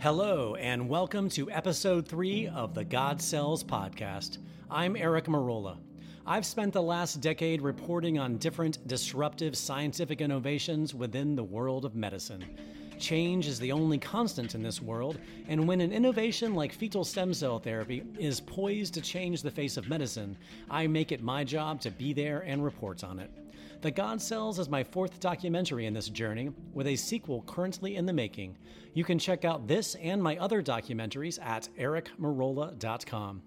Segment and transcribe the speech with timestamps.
[0.00, 4.38] Hello, and welcome to episode three of the God Cells podcast.
[4.70, 5.76] I'm Eric Merola.
[6.24, 11.96] I've spent the last decade reporting on different disruptive scientific innovations within the world of
[11.96, 12.44] medicine.
[13.00, 15.18] Change is the only constant in this world,
[15.48, 19.76] and when an innovation like fetal stem cell therapy is poised to change the face
[19.76, 20.36] of medicine,
[20.70, 23.32] I make it my job to be there and report on it.
[23.80, 28.06] The God Cells is my fourth documentary in this journey, with a sequel currently in
[28.06, 28.58] the making.
[28.92, 33.40] You can check out this and my other documentaries at ericmerola.com.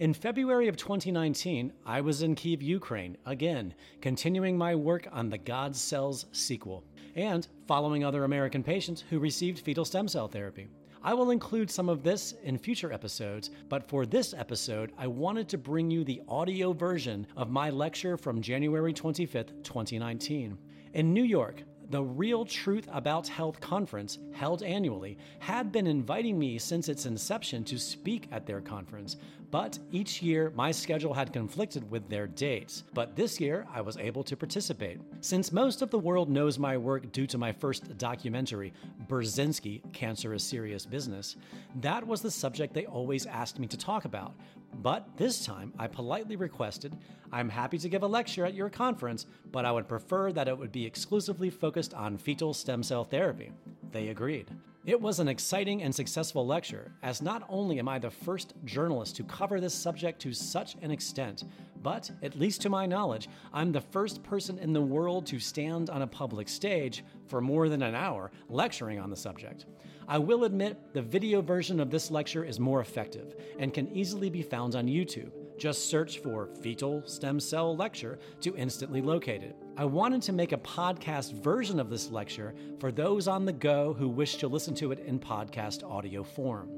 [0.00, 5.38] In February of 2019, I was in Kiev, Ukraine, again, continuing my work on the
[5.38, 6.82] God Cells sequel,
[7.14, 10.66] and following other American patients who received fetal stem cell therapy.
[11.06, 15.48] I will include some of this in future episodes, but for this episode, I wanted
[15.50, 20.58] to bring you the audio version of my lecture from January 25th, 2019.
[20.94, 26.58] In New York, the Real Truth About Health conference, held annually, had been inviting me
[26.58, 29.16] since its inception to speak at their conference,
[29.56, 32.84] but each year my schedule had conflicted with their dates.
[32.92, 35.00] But this year I was able to participate.
[35.22, 38.74] Since most of the world knows my work due to my first documentary,
[39.08, 41.36] Burzynski Cancer is Serious Business,
[41.76, 44.34] that was the subject they always asked me to talk about.
[44.82, 46.94] But this time I politely requested,
[47.32, 50.58] I'm happy to give a lecture at your conference, but I would prefer that it
[50.58, 53.52] would be exclusively focused on fetal stem cell therapy.
[53.92, 54.50] They agreed.
[54.84, 59.16] It was an exciting and successful lecture, as not only am I the first journalist
[59.16, 61.42] to cover this subject to such an extent,
[61.82, 65.90] but, at least to my knowledge, I'm the first person in the world to stand
[65.90, 69.66] on a public stage for more than an hour lecturing on the subject.
[70.06, 74.30] I will admit the video version of this lecture is more effective and can easily
[74.30, 75.32] be found on YouTube.
[75.58, 79.56] Just search for fetal stem cell lecture to instantly locate it.
[79.78, 83.92] I wanted to make a podcast version of this lecture for those on the go
[83.92, 86.70] who wish to listen to it in podcast audio form.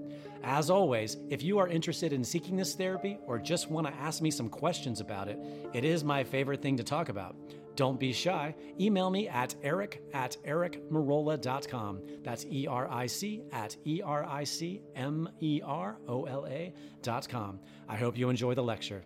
[0.42, 4.20] As always, if you are interested in seeking this therapy or just want to ask
[4.20, 5.38] me some questions about it,
[5.72, 7.36] it is my favorite thing to talk about.
[7.76, 8.52] Don't be shy.
[8.80, 12.00] Email me at eric at ericmerola.com.
[12.24, 16.46] That's E R I C at E R I C M E R O L
[16.48, 17.60] A.com.
[17.88, 19.04] I hope you enjoy the lecture.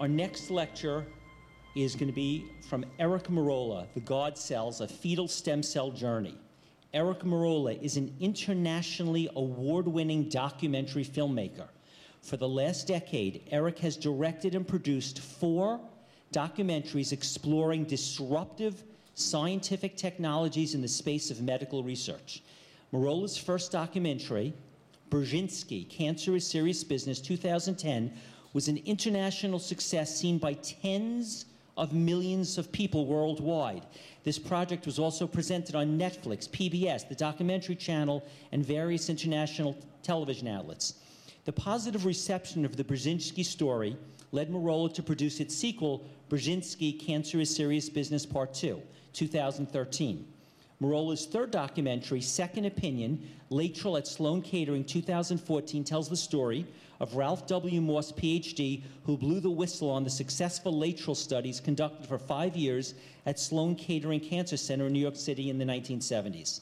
[0.00, 1.06] Our next lecture
[1.76, 6.36] is going to be from Eric Merola, The God Cells, A Fetal Stem Cell Journey.
[6.92, 11.68] Eric Merola is an internationally award winning documentary filmmaker.
[12.22, 15.80] For the last decade, Eric has directed and produced four
[16.32, 18.82] documentaries exploring disruptive
[19.14, 22.42] scientific technologies in the space of medical research.
[22.92, 24.52] Merola's first documentary,
[25.10, 28.12] Burzynski Cancer is Serious Business 2010,
[28.52, 33.86] was an international success seen by tens of millions of people worldwide.
[34.24, 40.48] This project was also presented on Netflix, PBS, the documentary channel, and various international television
[40.48, 40.94] outlets.
[41.44, 43.96] The positive reception of the Burzynski story
[44.32, 48.80] led Merola to produce its sequel, Burzynski Cancer is Serious Business Part 2,
[49.12, 50.26] 2013.
[50.80, 56.66] Merola's third documentary, Second Opinion, Laetrile at Sloan Kettering 2014, tells the story
[57.00, 57.80] of Ralph W.
[57.80, 62.94] Moss, PhD, who blew the whistle on the successful laetrile studies conducted for five years
[63.26, 66.60] at Sloan Kettering Cancer Center in New York City in the 1970s.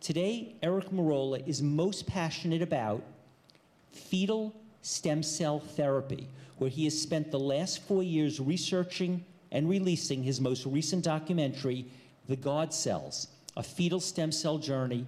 [0.00, 3.02] Today, Eric Merola is most passionate about
[3.92, 10.22] fetal stem cell therapy, where he has spent the last four years researching and releasing
[10.22, 11.86] his most recent documentary,
[12.28, 15.06] The God Cells a fetal stem cell journey.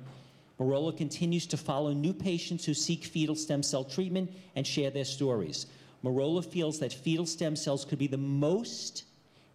[0.60, 5.04] Merola continues to follow new patients who seek fetal stem cell treatment and share their
[5.04, 5.66] stories.
[6.04, 9.04] Merola feels that fetal stem cells could be the most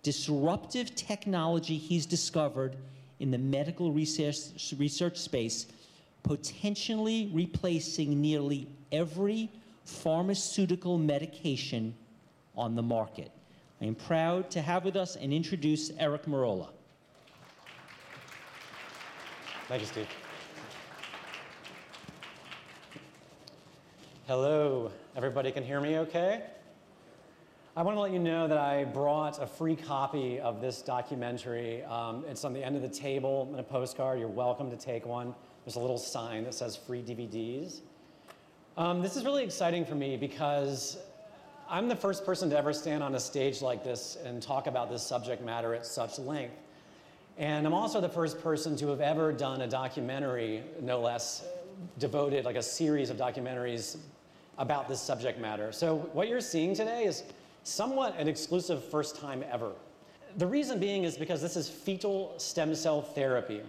[0.03, 2.77] disruptive technology he's discovered
[3.19, 5.67] in the medical research, research space,
[6.23, 9.49] potentially replacing nearly every
[9.85, 11.93] pharmaceutical medication
[12.55, 13.31] on the market.
[13.81, 16.69] I am proud to have with us and introduce Eric Merola.
[19.67, 20.07] Thank you, Steve.
[24.27, 26.43] Hello, everybody can hear me okay?
[27.77, 31.81] I want to let you know that I brought a free copy of this documentary.
[31.83, 34.19] Um, it's on the end of the table in a postcard.
[34.19, 35.33] You're welcome to take one.
[35.63, 37.79] There's a little sign that says free DVDs.
[38.75, 40.97] Um, this is really exciting for me because
[41.69, 44.89] I'm the first person to ever stand on a stage like this and talk about
[44.89, 46.57] this subject matter at such length.
[47.37, 51.45] And I'm also the first person to have ever done a documentary, no less,
[51.97, 53.97] devoted, like a series of documentaries
[54.57, 55.71] about this subject matter.
[55.71, 57.23] So what you're seeing today is
[57.63, 59.71] somewhat an exclusive first time ever.
[60.37, 63.61] The reason being is because this is fetal stem cell therapy.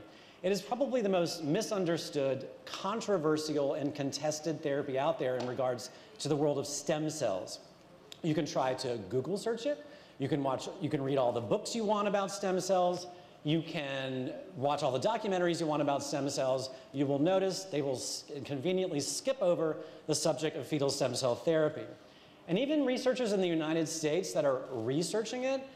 [0.42, 5.90] It is probably the most misunderstood, controversial, and contested therapy out there in regards
[6.20, 7.58] to the world of stem cells.
[8.22, 9.84] You can try to Google search it.
[10.18, 13.06] You can watch, you can read all the books you want about stem cells.
[13.48, 16.68] You can watch all the documentaries you want about stem cells.
[16.92, 17.98] You will notice they will
[18.44, 21.86] conveniently skip over the subject of fetal stem cell therapy.
[22.46, 25.66] And even researchers in the United States that are researching it,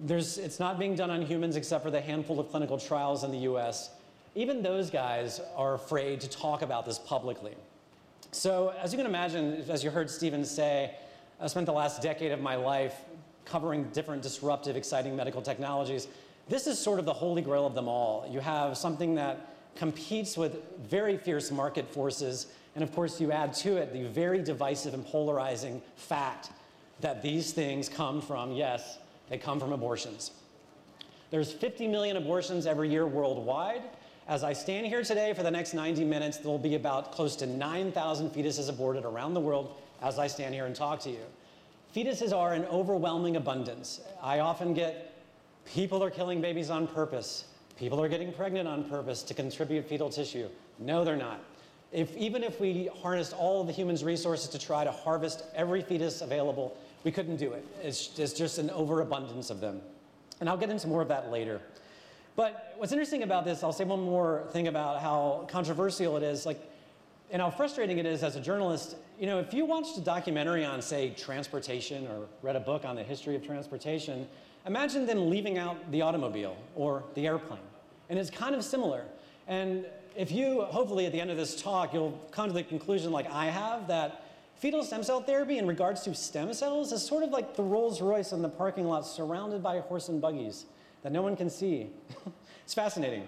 [0.00, 3.30] there's, it's not being done on humans except for the handful of clinical trials in
[3.30, 3.90] the US.
[4.34, 7.52] Even those guys are afraid to talk about this publicly.
[8.32, 10.94] So, as you can imagine, as you heard Stephen say,
[11.38, 12.94] I spent the last decade of my life
[13.44, 16.08] covering different disruptive, exciting medical technologies.
[16.48, 18.28] This is sort of the holy grail of them all.
[18.30, 23.54] You have something that competes with very fierce market forces, and of course, you add
[23.54, 26.50] to it the very divisive and polarizing fact
[27.00, 28.98] that these things come from, yes,
[29.28, 30.32] they come from abortions.
[31.30, 33.82] There's 50 million abortions every year worldwide.
[34.28, 37.36] As I stand here today for the next 90 minutes, there will be about close
[37.36, 41.24] to 9,000 fetuses aborted around the world as I stand here and talk to you.
[41.94, 44.00] Fetuses are in overwhelming abundance.
[44.22, 45.13] I often get
[45.66, 47.46] people are killing babies on purpose.
[47.76, 50.48] People are getting pregnant on purpose to contribute fetal tissue.
[50.78, 51.40] No, they're not.
[51.92, 55.80] If, even if we harnessed all of the human's resources to try to harvest every
[55.82, 57.64] fetus available, we couldn't do it.
[57.82, 59.80] It's, it's just an overabundance of them.
[60.40, 61.60] And I'll get into more of that later.
[62.36, 66.44] But what's interesting about this, I'll say one more thing about how controversial it is,
[66.44, 66.60] like,
[67.30, 68.96] and how frustrating it is as a journalist.
[69.20, 72.96] You know, if you watched a documentary on, say, transportation or read a book on
[72.96, 74.26] the history of transportation,
[74.66, 77.60] imagine them leaving out the automobile or the airplane.
[78.08, 79.04] And it's kind of similar.
[79.46, 83.12] And if you, hopefully, at the end of this talk, you'll come to the conclusion,
[83.12, 84.22] like I have, that
[84.56, 88.00] fetal stem cell therapy, in regards to stem cells, is sort of like the Rolls
[88.00, 90.66] Royce in the parking lot surrounded by horse and buggies
[91.02, 91.90] that no one can see.
[92.64, 93.26] it's fascinating.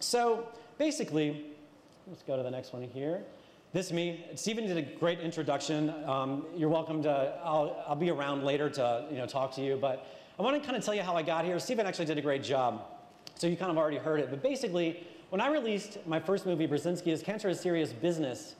[0.00, 0.48] So,
[0.78, 1.46] basically,
[2.08, 3.22] let's go to the next one here.
[3.72, 4.24] This me.
[4.36, 5.92] Stephen did a great introduction.
[6.06, 9.76] Um, you're welcome to, I'll, I'll be around later to you know, talk to you,
[9.76, 11.58] but I want to kind of tell you how I got here.
[11.60, 12.82] Steven actually did a great job,
[13.36, 14.30] so you kind of already heard it.
[14.30, 18.56] But basically, when I released my first movie, Burzynski, is Cancer is Serious Business,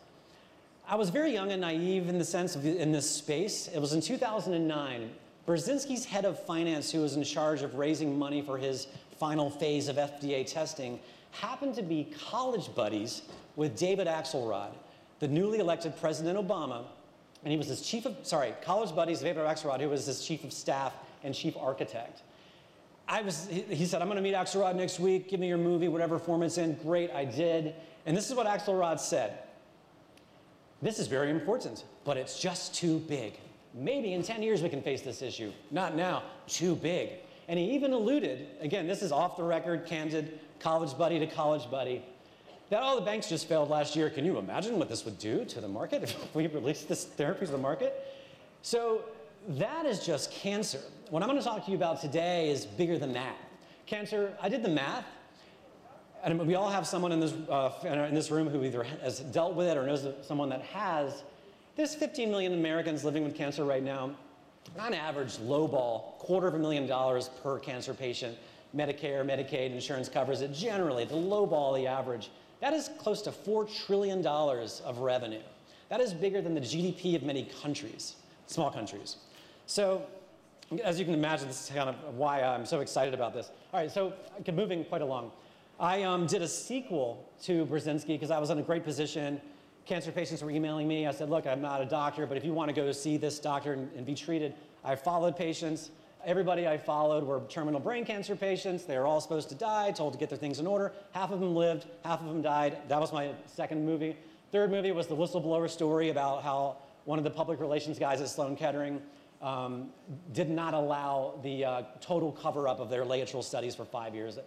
[0.87, 3.69] I was very young and naive in the sense of in this space.
[3.69, 5.11] It was in 2009.
[5.49, 8.87] Burzynski's head of finance, who was in charge of raising money for his
[9.19, 11.01] final phase of FDA testing,
[11.33, 13.23] happened to be college buddies
[13.57, 14.71] with David Axelrod,
[15.19, 16.85] the newly elected President Obama,
[17.43, 20.45] and he was his chief of, sorry, college buddies, David Axelrod, who was his chief
[20.45, 20.95] of staff
[21.25, 22.23] and chief architect.
[23.07, 25.29] I was, he said, I'm going to meet Axelrod next week.
[25.29, 26.75] Give me your movie, whatever form it's in.
[26.75, 27.75] Great, I did.
[28.07, 29.39] And this is what Axelrod said.
[30.81, 33.35] This is very important, but it's just too big.
[33.75, 35.53] Maybe in 10 years we can face this issue.
[35.71, 37.11] Not now, too big.
[37.49, 41.71] And he even alluded, again, this is off the record, candid, college buddy to college
[41.71, 42.03] buddy,
[42.71, 44.09] that all oh, the banks just failed last year.
[44.09, 47.47] Can you imagine what this would do to the market if we released this therapy
[47.47, 47.95] to the market?
[48.63, 49.03] So
[49.49, 50.81] that is just cancer.
[51.11, 53.37] What I'm going to talk to you about today is bigger than that.
[53.87, 55.05] Cancer, I did the math,
[56.23, 59.55] and we all have someone in this, uh, in this room who either has dealt
[59.55, 61.23] with it or knows someone that has.
[61.77, 64.13] There's 15 million Americans living with cancer right now.
[64.79, 68.39] On average, lowball, quarter of a million dollars per cancer patient.
[68.75, 72.31] Medicare, Medicaid, insurance covers it generally, the lowball, the average.
[72.61, 75.43] That is close to $4 trillion of revenue.
[75.91, 79.17] That is bigger than the GDP of many countries, small countries.
[79.67, 80.07] So
[80.83, 83.51] as you can imagine, this is kind of why I'm so excited about this.
[83.73, 84.13] All right, so
[84.53, 85.31] moving quite along.
[85.79, 89.41] I um, did a sequel to Burzynski because I was in a great position.
[89.87, 91.07] Cancer patients were emailing me.
[91.07, 93.39] I said, look, I'm not a doctor, but if you want to go see this
[93.39, 94.55] doctor and, and be treated,
[94.85, 95.91] I followed patients.
[96.25, 98.85] Everybody I followed were terminal brain cancer patients.
[98.85, 100.93] They were all supposed to die, told to get their things in order.
[101.13, 102.79] Half of them lived, half of them died.
[102.89, 104.17] That was my second movie.
[104.53, 108.29] Third movie was the whistleblower story about how one of the public relations guys at
[108.29, 109.03] Sloan Kettering
[109.45, 109.91] um,
[110.33, 114.39] did not allow the uh, total cover up of their laetrile studies for five years.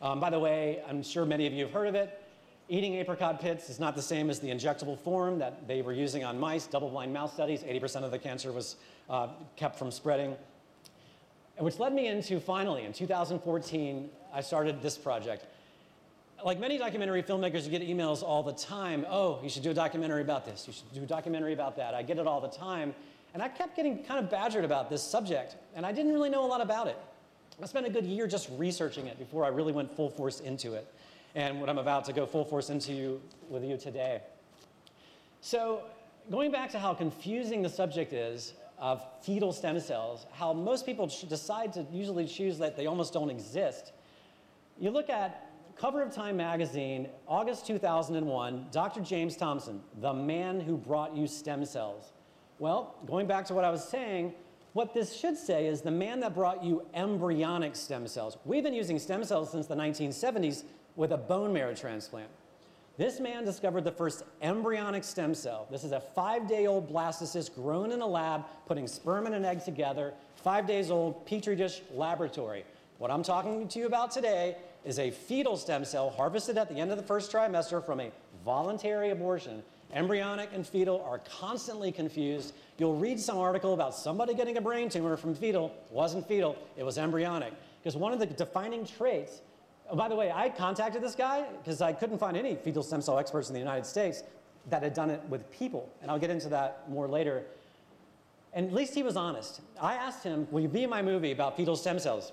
[0.00, 2.22] Um, by the way, I'm sure many of you have heard of it.
[2.68, 6.24] Eating apricot pits is not the same as the injectable form that they were using
[6.24, 7.62] on mice, double blind mouse studies.
[7.62, 8.76] 80% of the cancer was
[9.10, 10.34] uh, kept from spreading.
[11.58, 15.46] Which led me into finally, in 2014, I started this project.
[16.44, 19.74] Like many documentary filmmakers, you get emails all the time oh, you should do a
[19.74, 21.94] documentary about this, you should do a documentary about that.
[21.94, 22.94] I get it all the time.
[23.36, 26.42] And I kept getting kind of badgered about this subject, and I didn't really know
[26.42, 26.96] a lot about it.
[27.62, 30.72] I spent a good year just researching it before I really went full force into
[30.72, 30.90] it,
[31.34, 34.22] and what I'm about to go full force into with you today.
[35.42, 35.82] So,
[36.30, 41.06] going back to how confusing the subject is of fetal stem cells, how most people
[41.28, 43.92] decide to usually choose that they almost don't exist,
[44.78, 49.02] you look at Cover of Time magazine, August 2001, Dr.
[49.02, 52.14] James Thomson, the man who brought you stem cells.
[52.58, 54.32] Well, going back to what I was saying,
[54.72, 58.38] what this should say is the man that brought you embryonic stem cells.
[58.44, 60.64] We've been using stem cells since the 1970s
[60.96, 62.28] with a bone marrow transplant.
[62.96, 65.66] This man discovered the first embryonic stem cell.
[65.70, 69.44] This is a five day old blastocyst grown in a lab, putting sperm and an
[69.44, 72.64] egg together, five days old, petri dish laboratory.
[72.96, 76.76] What I'm talking to you about today is a fetal stem cell harvested at the
[76.76, 78.10] end of the first trimester from a
[78.46, 79.62] voluntary abortion.
[79.92, 82.54] Embryonic and fetal are constantly confused.
[82.78, 85.72] You'll read some article about somebody getting a brain tumor from fetal.
[85.86, 87.52] It wasn't fetal, it was embryonic.
[87.82, 89.40] Because one of the defining traits
[89.88, 93.00] Oh, by the way, I contacted this guy because I couldn't find any fetal stem
[93.00, 94.22] cell experts in the United States
[94.68, 95.88] that had done it with people.
[96.02, 97.44] And I'll get into that more later.
[98.52, 99.60] And at least he was honest.
[99.80, 102.32] I asked him, Will you be in my movie about fetal stem cells?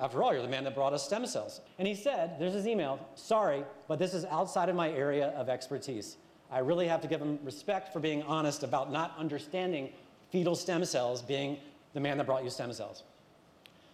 [0.00, 1.60] After all, you're the man that brought us stem cells.
[1.78, 5.48] And he said, There's his email, sorry, but this is outside of my area of
[5.48, 6.16] expertise.
[6.50, 9.90] I really have to give him respect for being honest about not understanding
[10.30, 11.58] fetal stem cells, being
[11.94, 13.02] the man that brought you stem cells.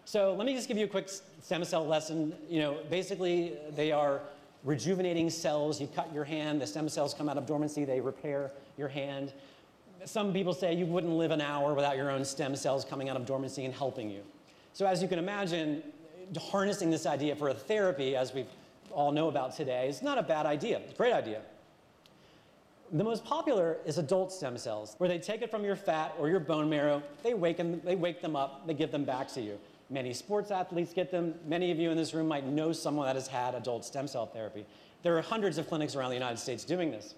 [0.05, 2.35] So let me just give you a quick stem cell lesson.
[2.49, 4.21] You know, basically, they are
[4.65, 5.81] rejuvenating cells.
[5.81, 9.33] You cut your hand, the stem cells come out of dormancy, they repair your hand.
[10.05, 13.17] Some people say you wouldn't live an hour without your own stem cells coming out
[13.17, 14.23] of dormancy and helping you.
[14.73, 15.83] So, as you can imagine,
[16.39, 18.47] harnessing this idea for a therapy, as we
[18.91, 20.79] all know about today, is not a bad idea.
[20.79, 21.43] It's a great idea.
[22.95, 26.29] The most popular is adult stem cells, where they take it from your fat or
[26.29, 29.41] your bone marrow, they wake them, they wake them up, they give them back to
[29.41, 29.59] you.
[29.89, 31.35] Many sports athletes get them.
[31.47, 34.27] Many of you in this room might know someone that has had adult stem cell
[34.27, 34.67] therapy.
[35.03, 37.15] There are hundreds of clinics around the United States doing this.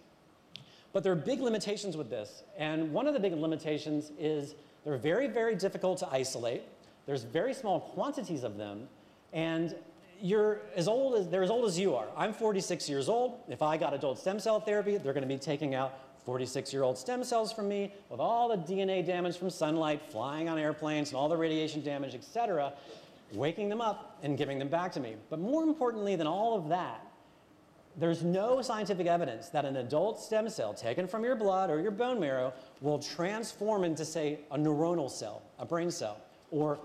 [0.92, 2.44] But there are big limitations with this.
[2.56, 4.54] And one of the big limitations is
[4.84, 6.62] they're very, very difficult to isolate.
[7.04, 8.88] There's very small quantities of them.
[9.32, 9.74] And
[10.20, 12.06] you're as old as, they're as old as you are.
[12.16, 13.38] I'm 46 years old.
[13.48, 16.82] If I got adult stem cell therapy, they're going to be taking out 46 year
[16.82, 21.10] old stem cells from me with all the DNA damage from sunlight, flying on airplanes,
[21.10, 22.72] and all the radiation damage, et cetera,
[23.32, 25.16] waking them up and giving them back to me.
[25.30, 27.06] But more importantly than all of that,
[27.96, 31.92] there's no scientific evidence that an adult stem cell taken from your blood or your
[31.92, 36.18] bone marrow will transform into, say, a neuronal cell, a brain cell,
[36.50, 36.78] or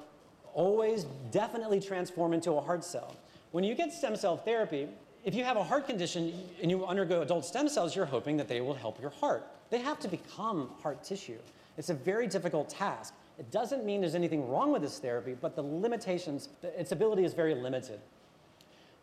[0.54, 3.16] always definitely transform into a heart cell.
[3.52, 4.88] When you get stem cell therapy,
[5.26, 8.48] if you have a heart condition and you undergo adult stem cells, you're hoping that
[8.48, 9.46] they will help your heart.
[9.70, 11.38] They have to become heart tissue.
[11.78, 13.14] It's a very difficult task.
[13.38, 17.34] It doesn't mean there's anything wrong with this therapy, but the limitations, its ability is
[17.34, 18.00] very limited.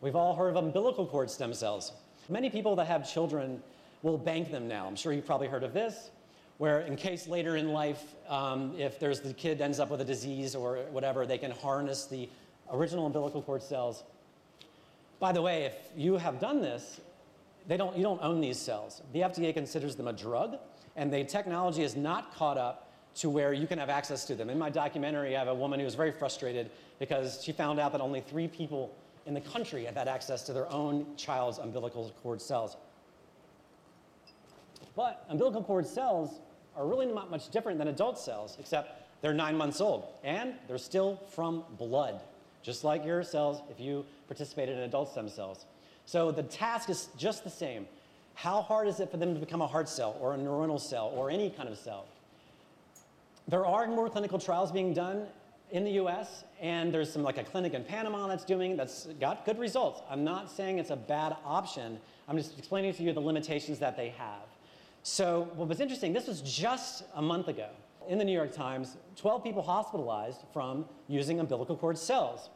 [0.01, 1.91] We've all heard of umbilical cord stem cells.
[2.29, 3.63] Many people that have children
[4.03, 4.85] will bank them now.
[4.85, 6.11] I'm sure you've probably heard of this,
[6.57, 10.05] where in case later in life, um, if there's the kid ends up with a
[10.05, 12.29] disease or whatever, they can harness the
[12.71, 14.03] original umbilical cord cells
[15.19, 17.01] by the way, if you have done this,
[17.67, 19.01] they don't, you don't own these cells.
[19.13, 20.57] The FDA considers them a drug,
[20.95, 24.49] and the technology is not caught up to where you can have access to them.
[24.49, 27.91] In my documentary, I have a woman who was very frustrated because she found out
[27.93, 28.95] that only three people
[29.25, 32.77] in the country have had access to their own child's umbilical cord cells.
[34.95, 36.39] But umbilical cord cells
[36.77, 40.77] are really not much different than adult cells, except they're nine months old, and they're
[40.77, 42.21] still from blood
[42.67, 45.65] just like your cells if you participated in adult stem cells.
[46.05, 47.87] So the task is just the same.
[48.33, 51.13] How hard is it for them to become a heart cell or a neuronal cell
[51.15, 52.05] or any kind of cell?
[53.47, 55.27] There are more clinical trials being done
[55.71, 59.45] in the US, and there's some like a clinic in Panama that's doing that's got
[59.45, 60.01] good results.
[60.09, 61.97] I'm not saying it's a bad option.
[62.27, 64.43] I'm just explaining to you the limitations that they have.
[65.09, 67.69] So what was interesting, this was just a month ago
[68.09, 72.49] in the New York Times, 12 people hospitalized from using umbilical cord cells.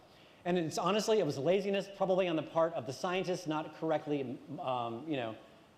[0.43, 4.37] And it's honestly, it was laziness probably on the part of the scientists not correctly,
[4.61, 5.33] um, you know,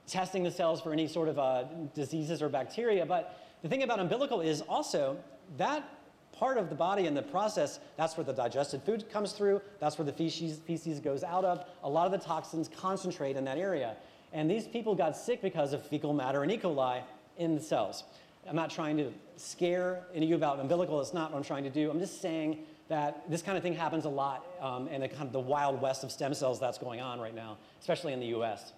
[0.08, 3.06] testing the cells for any sort of uh, diseases or bacteria.
[3.06, 5.18] But the thing about umbilical is also
[5.58, 5.88] that
[6.32, 10.00] part of the body in the process, that's where the digested food comes through, that's
[10.00, 11.65] where the feces, feces goes out of.
[11.84, 13.96] A lot of the toxins concentrate in that area.
[14.34, 16.58] And these people got sick because of fecal matter and E.
[16.58, 17.02] coli
[17.38, 18.04] in the cells.
[18.50, 21.63] I'm not trying to scare any of you about umbilical, it's not what I'm trying
[21.63, 21.90] to do.
[21.90, 22.60] I'm just saying
[22.90, 25.82] that this kind of thing happens a lot um, in the, kind of the wild
[25.82, 28.74] west of stem cells that's going on right now, especially in the US.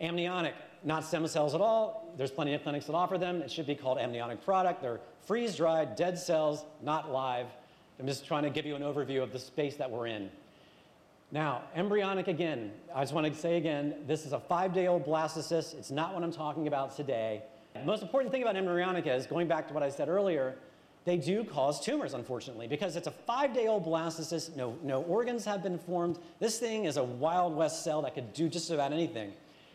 [0.00, 2.12] Amniotic, not stem cells at all.
[2.16, 3.42] There's plenty of clinics that offer them.
[3.42, 4.82] It should be called amniotic product.
[4.82, 7.46] They're freeze dried, dead cells, not live.
[7.98, 10.28] I'm just trying to give you an overview of the space that we're in.
[11.32, 15.04] Now, embryonic again, I just want to say again, this is a five day old
[15.04, 15.74] blastocyst.
[15.74, 17.42] It's not what I'm talking about today.
[17.74, 20.56] The most important thing about embryonic is, going back to what I said earlier,
[21.04, 25.44] they do cause tumors, unfortunately, because it's a five day old blastocyst, no, no organs
[25.44, 26.18] have been formed.
[26.40, 29.32] This thing is a Wild West cell that could do just about anything.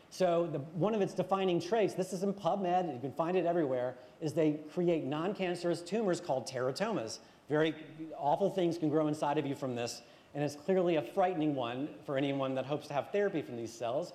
[0.10, 3.46] So, the, one of its defining traits, this is in PubMed, you can find it
[3.46, 7.20] everywhere, is they create non cancerous tumors called teratomas.
[7.50, 7.75] Very
[8.17, 10.01] awful things can grow inside of you from this,
[10.34, 13.72] and it's clearly a frightening one for anyone that hopes to have therapy from these
[13.72, 14.14] cells.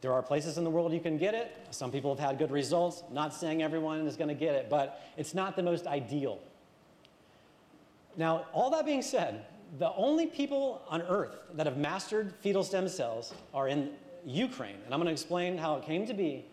[0.00, 1.56] There are places in the world you can get it.
[1.70, 3.02] Some people have had good results.
[3.10, 6.38] Not saying everyone is going to get it, but it's not the most ideal.
[8.16, 9.46] Now, all that being said,
[9.78, 13.90] the only people on earth that have mastered fetal stem cells are in
[14.24, 16.44] Ukraine, and I'm going to explain how it came to be.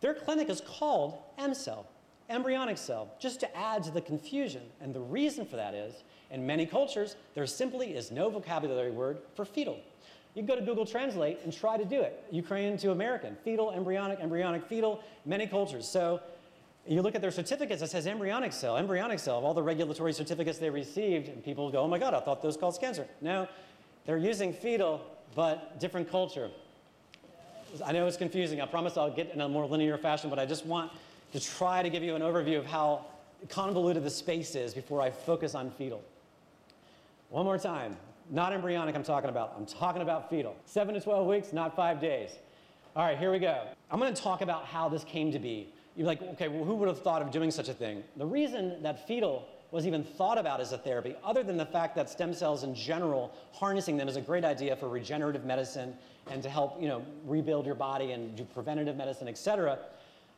[0.00, 1.84] Their clinic is called EmCell,
[2.28, 4.62] embryonic cell, just to add to the confusion.
[4.80, 9.18] And the reason for that is, in many cultures, there simply is no vocabulary word
[9.34, 9.78] for fetal.
[10.34, 12.22] You can go to Google Translate and try to do it.
[12.30, 15.88] Ukrainian to American, fetal, embryonic, embryonic, fetal, many cultures.
[15.88, 16.20] So
[16.86, 20.12] you look at their certificates, it says embryonic cell, embryonic cell, of all the regulatory
[20.12, 23.06] certificates they received, and people go, oh my God, I thought those caused cancer.
[23.20, 23.48] No,
[24.06, 26.50] they're using fetal, but different culture.
[27.84, 28.60] I know it's confusing.
[28.60, 30.92] I promise I'll get in a more linear fashion, but I just want
[31.32, 33.04] to try to give you an overview of how
[33.48, 36.02] convoluted the space is before I focus on fetal.
[37.30, 37.96] One more time.
[38.30, 39.54] Not embryonic, I'm talking about.
[39.56, 40.54] I'm talking about fetal.
[40.66, 42.30] Seven to 12 weeks, not five days.
[42.94, 43.66] All right, here we go.
[43.90, 46.74] I'm going to talk about how this came to be you're like, okay, well, who
[46.76, 48.02] would have thought of doing such a thing?
[48.16, 51.94] The reason that fetal was even thought about as a therapy, other than the fact
[51.96, 55.94] that stem cells in general, harnessing them is a great idea for regenerative medicine
[56.30, 59.78] and to help you know, rebuild your body and do preventative medicine, et cetera,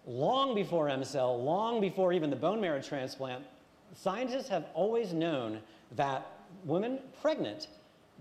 [0.06, 3.44] long before EmCell, long before even the bone marrow transplant,
[3.94, 5.61] scientists have always known
[5.92, 6.26] that
[6.64, 7.68] women pregnant,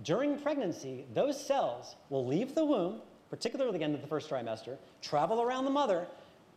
[0.04, 5.42] during pregnancy, those cells will leave the womb, particularly again in the first trimester, travel
[5.42, 6.08] around the mother,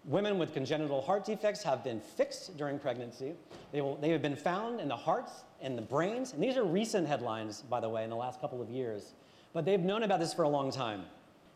[0.06, 3.32] Women with congenital heart defects have been fixed during pregnancy.
[3.72, 6.34] They, will, they have been found in the hearts and the brains.
[6.34, 9.14] And these are recent headlines, by the way, in the last couple of years.
[9.54, 11.04] But they've known about this for a long time.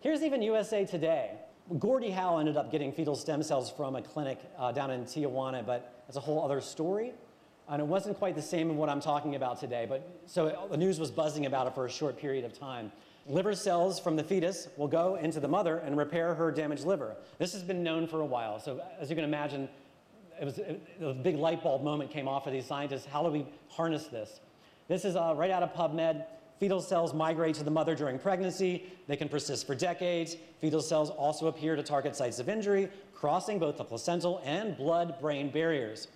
[0.00, 1.32] Here's even USA Today.
[1.78, 5.66] Gordie Howe ended up getting fetal stem cells from a clinic uh, down in Tijuana,
[5.66, 7.12] but that's a whole other story.
[7.70, 10.56] And it wasn't quite the same of what I'm talking about today, but so it,
[10.70, 12.90] the news was buzzing about it for a short period of time
[13.28, 17.14] liver cells from the fetus will go into the mother and repair her damaged liver.
[17.38, 18.58] This has been known for a while.
[18.58, 19.68] So as you can imagine,
[20.40, 23.04] it was a big light bulb moment came off for these scientists.
[23.04, 24.40] How do we harness this?
[24.88, 26.24] This is uh, right out of PubMed.
[26.58, 28.86] Fetal cells migrate to the mother during pregnancy.
[29.06, 30.36] They can persist for decades.
[30.60, 35.50] Fetal cells also appear to target sites of injury, crossing both the placental and blood-brain
[35.50, 36.08] barriers.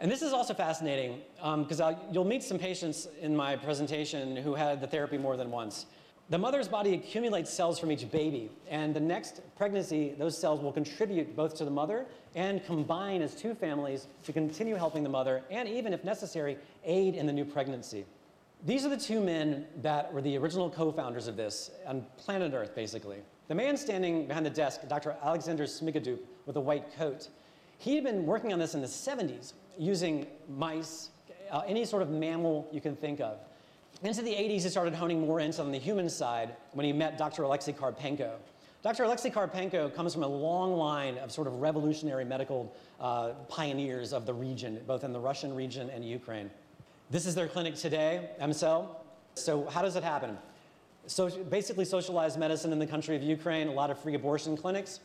[0.00, 4.54] And this is also fascinating because um, you'll meet some patients in my presentation who
[4.54, 5.86] had the therapy more than once.
[6.30, 10.72] The mother's body accumulates cells from each baby, and the next pregnancy, those cells will
[10.72, 15.42] contribute both to the mother and combine as two families to continue helping the mother
[15.50, 18.06] and, even if necessary, aid in the new pregnancy.
[18.64, 22.54] These are the two men that were the original co founders of this on planet
[22.54, 23.18] Earth, basically.
[23.48, 25.16] The man standing behind the desk, Dr.
[25.22, 27.28] Alexander Smikodub, with a white coat,
[27.76, 31.10] he had been working on this in the 70s using mice,
[31.50, 33.38] uh, any sort of mammal you can think of.
[34.02, 37.16] Into the 80s, he started honing more in on the human side when he met
[37.16, 37.42] Dr.
[37.42, 38.32] Alexei Karpenko.
[38.82, 39.04] Dr.
[39.04, 44.26] Alexei Karpenko comes from a long line of sort of revolutionary medical uh, pioneers of
[44.26, 46.50] the region, both in the Russian region and Ukraine.
[47.10, 48.88] This is their clinic today, EmCell.
[49.36, 50.36] So, how does it happen?
[51.06, 55.00] So, basically, socialized medicine in the country of Ukraine, a lot of free abortion clinics.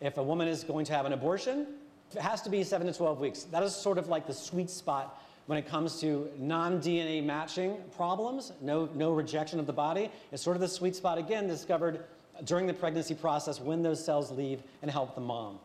[0.00, 1.68] If a woman is going to have an abortion,
[2.14, 3.42] it has to be 7 to 12 weeks.
[3.44, 8.52] That is sort of like the sweet spot when it comes to non-DNA matching problems,
[8.60, 10.10] no, no rejection of the body.
[10.32, 12.04] It's sort of the sweet spot, again, discovered
[12.44, 15.58] during the pregnancy process when those cells leave and help the mom.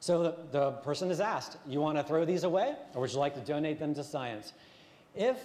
[0.00, 3.18] So the, the person is asked, you want to throw these away or would you
[3.18, 4.52] like to donate them to science?
[5.14, 5.38] If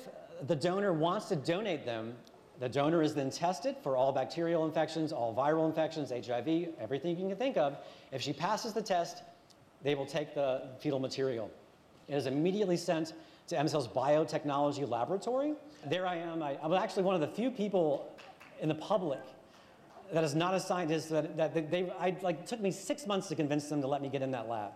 [0.48, 2.16] the donor wants to donate them,
[2.60, 7.28] the donor is then tested for all bacterial infections, all viral infections, HIV, everything you
[7.28, 7.78] can think of.
[8.12, 9.24] If she passes the test,
[9.84, 11.50] they will take the fetal material.
[12.08, 13.14] It is immediately sent
[13.48, 15.54] to EmCell's biotechnology laboratory.
[15.88, 16.44] There I am.
[16.44, 18.16] I, I'm actually one of the few people
[18.60, 19.20] in the public
[20.14, 23.36] that is not a scientist that, that they, I, like, took me six months to
[23.36, 24.72] convince them to let me get in that lab.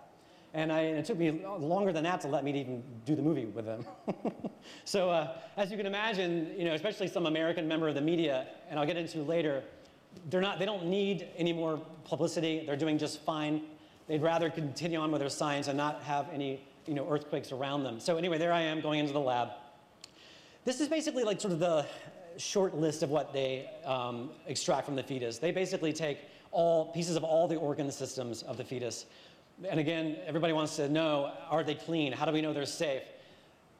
[0.53, 3.21] And, I, and it took me longer than that to let me even do the
[3.21, 3.85] movie with them.
[4.85, 8.47] so uh, as you can imagine, you know, especially some American member of the media,
[8.69, 9.63] and I'll get into later,
[10.29, 12.63] they're not, they don't need any more publicity.
[12.65, 13.63] They're doing just fine.
[14.07, 17.83] They'd rather continue on with their science and not have any you know, earthquakes around
[17.83, 17.99] them.
[17.99, 19.49] So anyway, there I am going into the lab.
[20.63, 21.85] This is basically like sort of the
[22.37, 25.37] short list of what they um, extract from the fetus.
[25.37, 26.19] They basically take
[26.51, 29.05] all pieces of all the organ systems of the fetus.
[29.67, 32.11] And again, everybody wants to know, are they clean?
[32.11, 33.03] How do we know they're safe?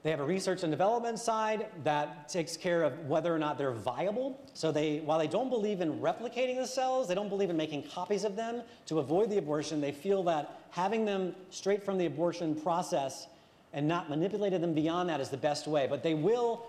[0.05, 3.71] They have a research and development side that takes care of whether or not they're
[3.71, 4.39] viable.
[4.53, 7.87] So they, while they don't believe in replicating the cells, they don't believe in making
[7.89, 9.81] copies of them to avoid the abortion.
[9.81, 13.25] They feel that having them straight from the abortion process
[13.73, 15.87] and not manipulating them beyond that is the best way.
[15.89, 16.67] But they will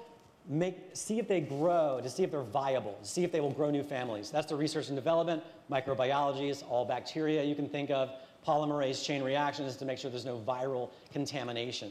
[0.49, 3.53] make, see if they grow, to see if they're viable, to see if they will
[3.53, 4.31] grow new families.
[4.31, 5.42] That's the research and development.
[5.70, 8.12] Microbiology is all bacteria you can think of.
[8.46, 11.90] Polymerase chain reactions to make sure there's no viral contamination.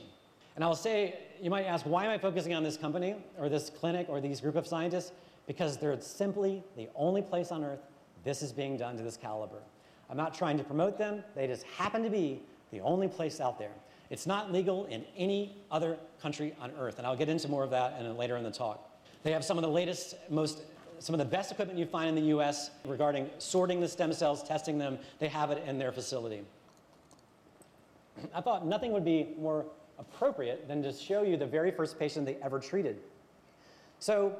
[0.55, 3.69] And I'll say, you might ask, why am I focusing on this company or this
[3.69, 5.11] clinic or these group of scientists?
[5.47, 7.81] Because they're simply the only place on earth
[8.25, 9.61] this is being done to this caliber.
[10.09, 12.41] I'm not trying to promote them, they just happen to be
[12.71, 13.71] the only place out there.
[14.09, 17.69] It's not legal in any other country on earth, and I'll get into more of
[17.71, 18.91] that in, later in the talk.
[19.23, 20.63] They have some of the latest, most
[20.99, 24.43] some of the best equipment you find in the US regarding sorting the stem cells,
[24.43, 24.97] testing them.
[25.19, 26.41] They have it in their facility.
[28.33, 29.65] I thought nothing would be more
[29.99, 32.99] appropriate than to show you the very first patient they ever treated.
[33.99, 34.35] So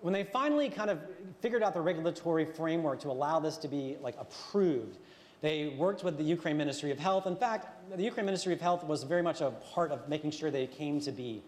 [0.00, 1.00] when they finally kind of
[1.40, 4.98] figured out the regulatory framework to allow this to be like approved,
[5.42, 7.26] they worked with the Ukraine Ministry of Health.
[7.26, 10.50] In fact, the Ukraine Ministry of Health was very much a part of making sure
[10.50, 11.42] they came to be.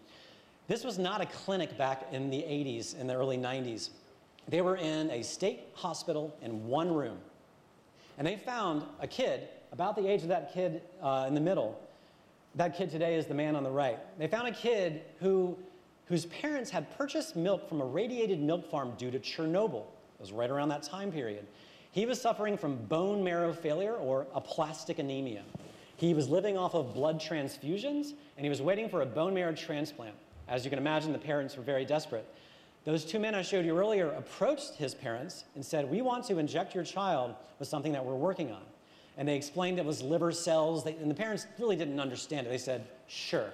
[0.67, 3.89] This was not a clinic back in the 80s, in the early 90s.
[4.47, 7.17] They were in a state hospital in one room.
[8.17, 11.79] And they found a kid, about the age of that kid uh, in the middle,
[12.55, 13.99] that kid today is the man on the right.
[14.17, 15.57] They found a kid who,
[16.05, 19.83] whose parents had purchased milk from a radiated milk farm due to Chernobyl.
[19.83, 21.45] It was right around that time period.
[21.91, 25.43] He was suffering from bone marrow failure or aplastic anemia.
[25.95, 29.53] He was living off of blood transfusions and he was waiting for a bone marrow
[29.53, 30.15] transplant.
[30.47, 32.25] As you can imagine, the parents were very desperate.
[32.85, 36.39] Those two men I showed you earlier approached his parents and said, We want to
[36.39, 38.61] inject your child with something that we're working on
[39.19, 42.49] and they explained it was liver cells, they, and the parents really didn't understand it.
[42.49, 43.51] They said, sure.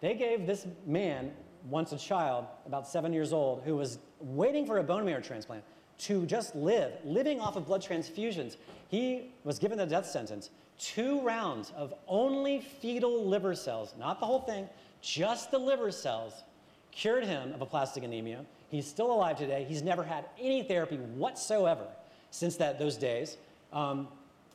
[0.00, 1.30] They gave this man,
[1.70, 5.62] once a child, about seven years old, who was waiting for a bone marrow transplant,
[5.98, 8.56] to just live, living off of blood transfusions.
[8.88, 10.50] He was given the death sentence.
[10.80, 14.68] Two rounds of only fetal liver cells, not the whole thing,
[15.00, 16.42] just the liver cells,
[16.90, 18.44] cured him of aplastic anemia.
[18.68, 19.64] He's still alive today.
[19.68, 21.86] He's never had any therapy whatsoever
[22.32, 23.36] since that, those days.
[23.72, 24.08] Um,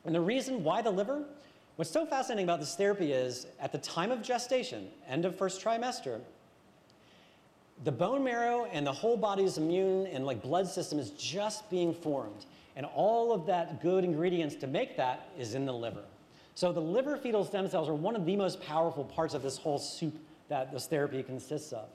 [0.05, 1.23] and the reason why the liver,
[1.75, 5.63] what's so fascinating about this therapy is at the time of gestation, end of first
[5.63, 6.19] trimester,
[7.83, 11.93] the bone marrow and the whole body's immune and like blood system is just being
[11.93, 12.45] formed.
[12.75, 16.03] And all of that good ingredients to make that is in the liver.
[16.55, 19.57] So the liver fetal stem cells are one of the most powerful parts of this
[19.57, 20.15] whole soup
[20.49, 21.87] that this therapy consists of.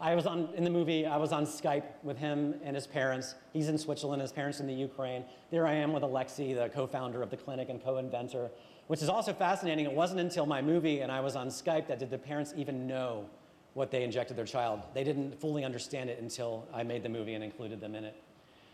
[0.00, 3.34] I was on, in the movie, I was on Skype with him and his parents.
[3.52, 5.24] He's in Switzerland, his parents in the Ukraine.
[5.50, 8.50] There I am with Alexei, the co-founder of the clinic and co-inventor,
[8.86, 9.84] which is also fascinating.
[9.84, 12.86] It wasn't until my movie and I was on Skype that did the parents even
[12.86, 13.26] know
[13.74, 14.80] what they injected their child.
[14.94, 18.16] They didn't fully understand it until I made the movie and included them in it.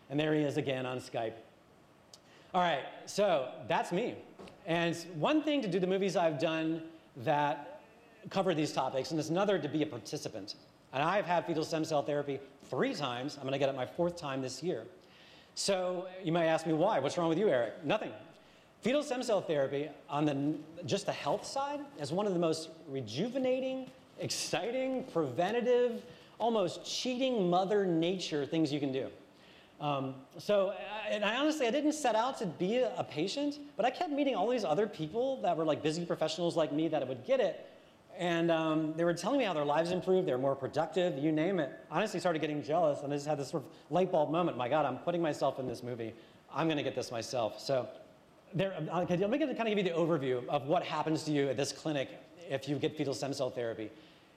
[0.08, 1.34] And there he is again on Skype.
[2.54, 4.14] All right, so that's me.
[4.64, 6.84] And one thing to do the movies I've done
[7.18, 7.80] that
[8.30, 10.54] cover these topics, and it's another to be a participant.
[10.96, 13.37] And I've had fetal stem cell therapy three times.
[13.37, 14.85] I'm going to get it my fourth time this year.
[15.54, 17.00] So you might ask me why.
[17.00, 17.85] What's wrong with you, Eric?
[17.85, 18.12] Nothing.
[18.80, 20.54] Fetal stem cell therapy, on the,
[20.87, 26.02] just the health side, is one of the most rejuvenating, exciting, preventative,
[26.38, 29.09] almost cheating Mother Nature things you can do.
[29.82, 30.72] Um, so,
[31.11, 34.35] and I honestly, I didn't set out to be a patient, but I kept meeting
[34.35, 37.68] all these other people that were like busy professionals like me that would get it.
[38.18, 41.61] And um, they were telling me how their lives improved, they're more productive, you name
[41.61, 41.70] it.
[41.90, 44.57] Honestly started getting jealous, and I just had this sort of light bulb moment.
[44.57, 46.14] My God, I'm putting myself in this movie.
[46.55, 47.61] I'm going to get this myself.
[47.61, 47.87] So
[48.55, 51.48] there, I'm going to kind of give you the overview of what happens to you
[51.48, 52.09] at this clinic
[52.48, 53.90] if you get fetal stem cell therapy.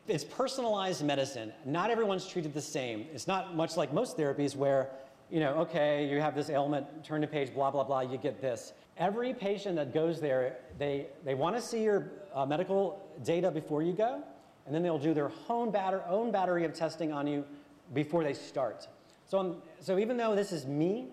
[0.07, 1.53] It's personalized medicine.
[1.65, 3.05] Not everyone's treated the same.
[3.13, 4.89] It's not much like most therapies where,
[5.29, 8.41] you know, okay, you have this ailment, turn to page, blah, blah, blah, you get
[8.41, 8.73] this.
[8.99, 13.81] Every patient that goes there, they, they want to see your uh, medical data before
[13.81, 14.21] you go,
[14.65, 17.45] and then they'll do their own, batter, own battery of testing on you
[17.93, 18.87] before they start.
[19.25, 21.07] So, um, so even though this is me,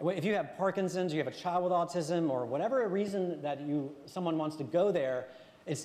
[0.00, 3.94] if you have Parkinson's, you have a child with autism, or whatever reason that you,
[4.06, 5.28] someone wants to go there,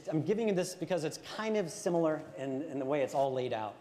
[0.09, 3.33] I'm giving you this because it's kind of similar in, in the way it's all
[3.33, 3.75] laid out.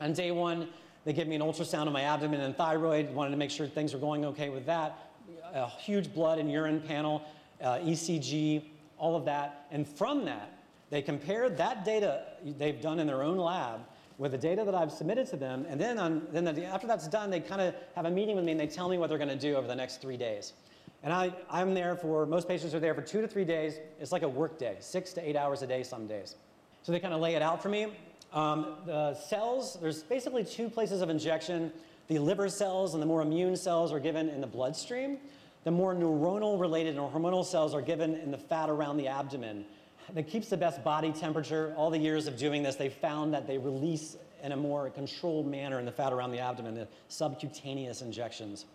[0.00, 0.70] On day one,
[1.04, 3.94] they give me an ultrasound of my abdomen and thyroid, wanted to make sure things
[3.94, 5.05] were going okay with that.
[5.54, 7.22] A huge blood and urine panel,
[7.60, 8.64] uh, ECG,
[8.98, 9.66] all of that.
[9.70, 10.52] And from that,
[10.90, 13.80] they compared that data they've done in their own lab
[14.18, 15.66] with the data that I've submitted to them.
[15.68, 18.44] And then, on, then the, after that's done, they kind of have a meeting with
[18.44, 20.54] me and they tell me what they're going to do over the next three days.
[21.02, 23.78] And I, I'm there for, most patients are there for two to three days.
[24.00, 26.36] It's like a work day, six to eight hours a day some days.
[26.82, 27.88] So they kind of lay it out for me.
[28.32, 31.72] Um, the cells, there's basically two places of injection.
[32.08, 35.18] The liver cells and the more immune cells are given in the bloodstream.
[35.64, 39.64] The more neuronal related or hormonal cells are given in the fat around the abdomen.
[40.14, 41.74] That keeps the best body temperature.
[41.76, 45.48] All the years of doing this, they found that they release in a more controlled
[45.48, 48.66] manner in the fat around the abdomen, the subcutaneous injections.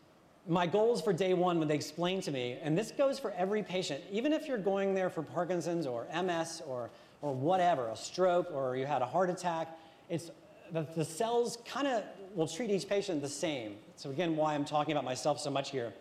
[0.48, 3.64] My goals for day one, when they explained to me, and this goes for every
[3.64, 6.90] patient, even if you're going there for Parkinson's or MS or,
[7.22, 10.32] or whatever, a stroke or you had a heart attack, it's
[10.74, 12.04] the, the cells kind of
[12.36, 13.76] will treat each patient the same.
[13.96, 15.94] So again, why I'm talking about myself so much here.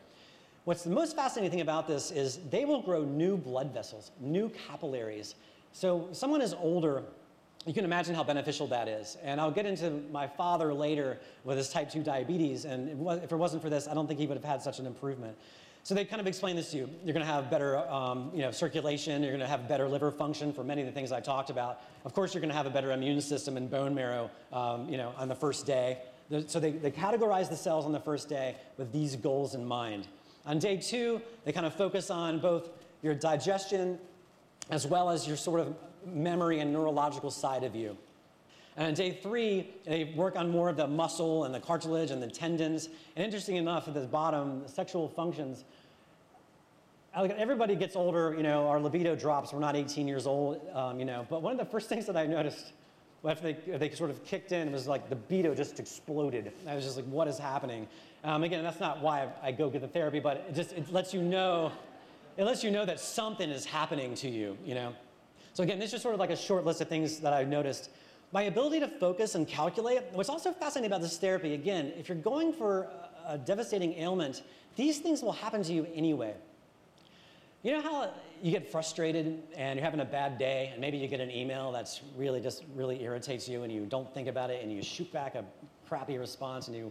[0.64, 4.50] What's the most fascinating thing about this is they will grow new blood vessels, new
[4.68, 5.34] capillaries.
[5.72, 7.02] So someone is older,
[7.66, 9.16] you can imagine how beneficial that is.
[9.22, 12.88] And I'll get into my father later with his type 2 diabetes, and
[13.22, 15.36] if it wasn't for this, I don't think he would have had such an improvement.
[15.82, 16.90] So they kind of explain this to you.
[17.04, 19.22] You're going to have better um, you know, circulation.
[19.22, 21.80] You're going to have better liver function for many of the things I talked about.
[22.04, 24.98] Of course, you're going to have a better immune system and bone marrow um, you
[24.98, 25.98] know, on the first day.
[26.46, 30.06] So they, they categorize the cells on the first day with these goals in mind.
[30.46, 32.70] On day two, they kind of focus on both
[33.02, 33.98] your digestion
[34.70, 35.74] as well as your sort of
[36.06, 37.96] memory and neurological side of you.
[38.76, 42.22] And on day three, they work on more of the muscle and the cartilage and
[42.22, 42.88] the tendons.
[43.16, 45.64] And interesting enough, at the bottom, the sexual functions.
[47.14, 49.52] Everybody gets older, you know, our libido drops.
[49.52, 51.26] We're not 18 years old, um, you know.
[51.28, 52.72] But one of the first things that I noticed
[53.24, 56.52] after they, they sort of kicked in it was like the libido just exploded.
[56.66, 57.86] I was just like, what is happening?
[58.24, 60.90] Um, again, that's not why I, I, go get the therapy, but it just it
[60.92, 61.72] lets you know,
[62.36, 64.94] it lets you know that something is happening to you, you know.
[65.52, 67.90] So again, this is sort of like a short list of things that I've noticed.
[68.32, 72.18] My ability to focus and calculate, what's also fascinating about this therapy, again, if you're
[72.18, 72.88] going for
[73.26, 74.42] a devastating ailment,
[74.76, 76.34] these things will happen to you anyway.
[77.62, 78.10] You know how
[78.42, 81.72] you get frustrated and you're having a bad day, and maybe you get an email
[81.72, 85.12] that's really just really irritates you, and you don't think about it, and you shoot
[85.12, 85.44] back a
[85.86, 86.90] crappy response, and you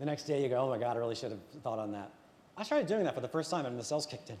[0.00, 2.10] the next day you go, oh my God, I really should have thought on that.
[2.56, 4.36] I started doing that for the first time and the cells kicked in.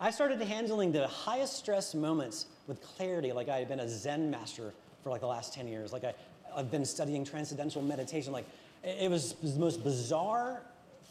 [0.00, 4.30] I started handling the highest stress moments with clarity, like I had been a Zen
[4.30, 5.92] master for like the last 10 years.
[5.94, 6.14] Like I,
[6.54, 8.32] I've been studying transcendental meditation.
[8.32, 8.46] Like
[8.84, 10.62] it was the most bizarre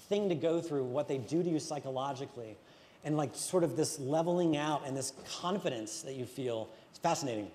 [0.09, 2.55] thing to go through, what they do to you psychologically.
[3.03, 6.69] And like sort of this leveling out and this confidence that you feel.
[6.89, 7.49] It's fascinating.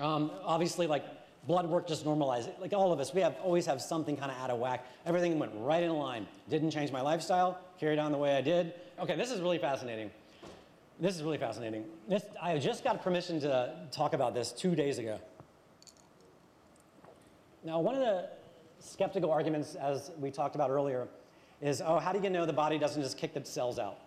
[0.00, 1.04] Um, obviously, like
[1.46, 2.56] blood work just normalized it.
[2.60, 4.86] Like all of us, we have always have something kind of out of whack.
[5.06, 6.26] Everything went right in line.
[6.48, 8.74] Didn't change my lifestyle, carried on the way I did.
[8.98, 10.10] Okay, this is really fascinating.
[10.98, 11.84] This is really fascinating.
[12.08, 15.18] This, I just got permission to talk about this two days ago.
[17.64, 18.28] Now, one of the
[18.80, 21.08] skeptical arguments, as we talked about earlier,
[21.62, 23.98] is oh, how do you know the body doesn't just kick the cells out?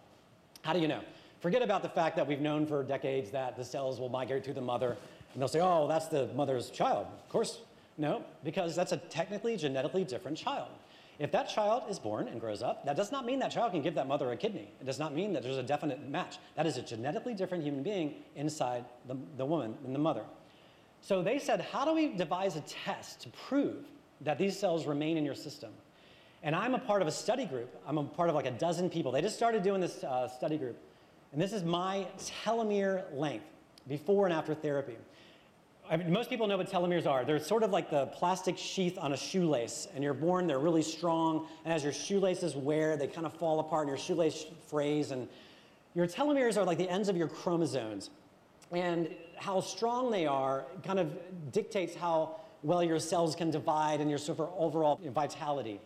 [0.63, 1.01] How do you know?
[1.41, 4.53] Forget about the fact that we've known for decades that the cells will migrate to
[4.53, 4.97] the mother
[5.33, 7.07] and they'll say, oh, that's the mother's child.
[7.07, 7.59] Of course,
[7.97, 10.69] no, because that's a technically genetically different child.
[11.19, 13.81] If that child is born and grows up, that does not mean that child can
[13.81, 14.71] give that mother a kidney.
[14.79, 16.37] It does not mean that there's a definite match.
[16.55, 20.23] That is a genetically different human being inside the, the woman and the mother.
[21.01, 23.85] So they said, how do we devise a test to prove
[24.21, 25.71] that these cells remain in your system?
[26.43, 27.73] And I'm a part of a study group.
[27.87, 29.11] I'm a part of like a dozen people.
[29.13, 30.77] They just started doing this uh, study group.
[31.31, 32.05] And this is my
[32.43, 33.45] telomere length
[33.87, 34.97] before and after therapy.
[35.89, 37.23] I mean, most people know what telomeres are.
[37.23, 39.87] They're sort of like the plastic sheath on a shoelace.
[39.95, 41.47] And you're born, they're really strong.
[41.63, 45.11] And as your shoelaces wear, they kind of fall apart and your shoelace frays.
[45.11, 45.29] And
[45.95, 48.09] your telomeres are like the ends of your chromosomes.
[48.71, 51.09] And how strong they are kind of
[51.51, 54.19] dictates how well your cells can divide and your
[54.57, 55.79] overall vitality.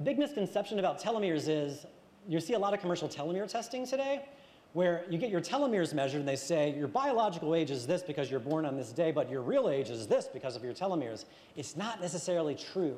[0.00, 1.84] A big misconception about telomeres is
[2.26, 4.24] you see a lot of commercial telomere testing today
[4.72, 8.30] where you get your telomeres measured and they say your biological age is this because
[8.30, 11.26] you're born on this day, but your real age is this because of your telomeres.
[11.54, 12.96] It's not necessarily true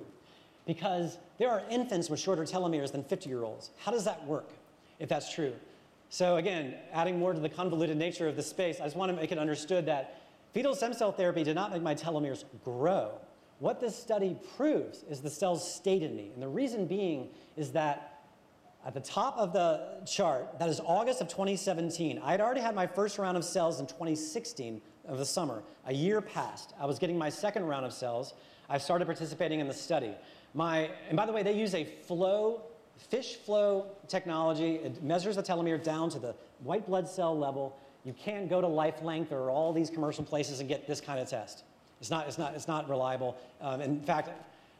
[0.65, 3.71] because there are infants with shorter telomeres than 50 year olds.
[3.79, 4.51] How does that work
[5.01, 5.55] if that's true?
[6.09, 9.21] So, again, adding more to the convoluted nature of the space, I just want to
[9.21, 10.21] make it understood that
[10.55, 13.19] fetal stem cell therapy did not make my telomeres grow.
[13.63, 16.33] What this study proves is the cells stayed in me.
[16.35, 18.25] And the reason being is that
[18.85, 22.19] at the top of the chart, that is August of 2017.
[22.19, 25.63] I had already had my first round of cells in 2016 of the summer.
[25.87, 26.75] A year passed.
[26.77, 28.35] I was getting my second round of cells.
[28.69, 30.17] I started participating in the study.
[30.55, 32.63] My, and by the way, they use a flow,
[32.97, 34.75] fish flow technology.
[34.75, 37.79] It measures the telomere down to the white blood cell level.
[38.03, 41.21] You can't go to Life Length or all these commercial places and get this kind
[41.21, 41.63] of test.
[42.03, 43.37] It's not, it's not, it's not reliable.
[43.61, 44.29] Um, in fact,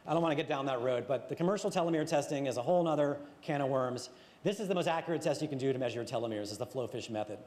[0.05, 2.61] I don't want to get down that road, but the commercial telomere testing is a
[2.61, 4.09] whole other can of worms.
[4.43, 6.65] This is the most accurate test you can do to measure your telomeres, is the
[6.65, 7.39] FlowFish method.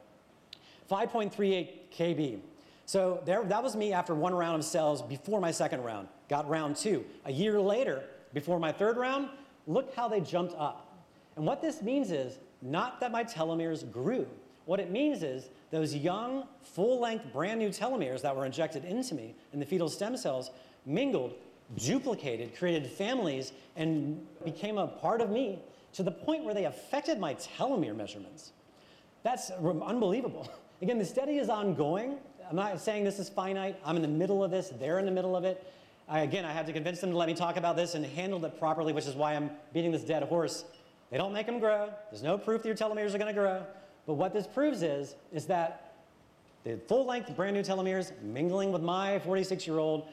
[0.89, 2.39] 5.38 kb.
[2.87, 6.07] So there, that was me after one round of cells before my second round.
[6.27, 7.05] Got round two.
[7.25, 9.29] A year later, before my third round,
[9.67, 11.05] look how they jumped up.
[11.35, 14.25] And what this means is not that my telomeres grew.
[14.65, 19.15] What it means is those young, full length, brand new telomeres that were injected into
[19.15, 20.51] me in the fetal stem cells
[20.85, 21.33] mingled,
[21.75, 25.59] duplicated, created families, and became a part of me
[25.93, 28.53] to the point where they affected my telomere measurements.
[29.23, 30.49] That's unbelievable.
[30.81, 32.17] Again, the study is ongoing.
[32.49, 33.77] I'm not saying this is finite.
[33.83, 35.73] I'm in the middle of this, they're in the middle of it.
[36.09, 38.43] I, again, I had to convince them to let me talk about this and handle
[38.45, 40.63] it properly, which is why I'm beating this dead horse.
[41.11, 41.89] They don't make them grow.
[42.09, 43.63] There's no proof that your telomeres are going to grow.
[44.07, 45.93] But what this proves is, is that
[46.63, 50.07] the full-length brand new telomeres mingling with my 46-year-old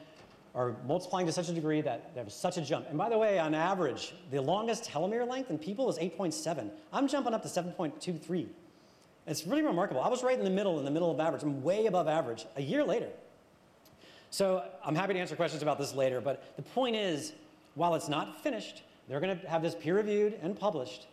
[0.53, 2.87] are multiplying to such a degree that there's such a jump.
[2.87, 6.69] And by the way, on average, the longest telomere length in people is 8.7.
[6.93, 8.47] I'm jumping up to 7.23.
[9.27, 10.01] It's really remarkable.
[10.01, 11.43] I was right in the middle, in the middle of average.
[11.43, 13.09] I'm way above average a year later.
[14.29, 17.33] So I'm happy to answer questions about this later, but the point is,
[17.75, 21.07] while it's not finished, they're going to have this peer reviewed and published.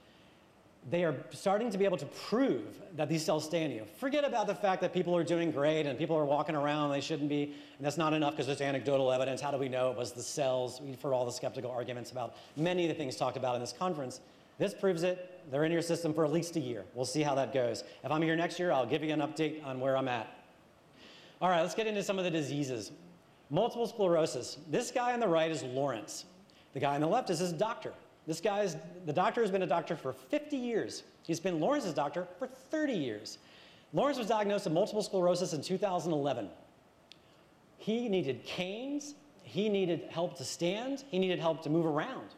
[0.90, 3.86] They are starting to be able to prove that these cells stay in you.
[3.98, 7.00] Forget about the fact that people are doing great and people are walking around they
[7.00, 9.40] shouldn't be, and that's not enough because there's anecdotal evidence.
[9.40, 10.80] How do we know it was the cells?
[11.02, 14.20] Heard all the skeptical arguments about many of the things talked about in this conference.
[14.58, 15.40] This proves it.
[15.50, 16.84] They're in your system for at least a year.
[16.94, 17.84] We'll see how that goes.
[18.02, 20.28] If I'm here next year, I'll give you an update on where I'm at.
[21.40, 22.92] All right, let's get into some of the diseases.
[23.50, 24.58] Multiple sclerosis.
[24.70, 26.24] This guy on the right is Lawrence.
[26.74, 27.92] The guy on the left is his doctor.
[28.26, 31.02] This guy's the doctor has been a doctor for 50 years.
[31.22, 33.38] He's been Lawrence's doctor for 30 years.
[33.92, 36.48] Lawrence was diagnosed with multiple sclerosis in 2011.
[37.78, 42.28] He needed canes, he needed help to stand, he needed help to move around.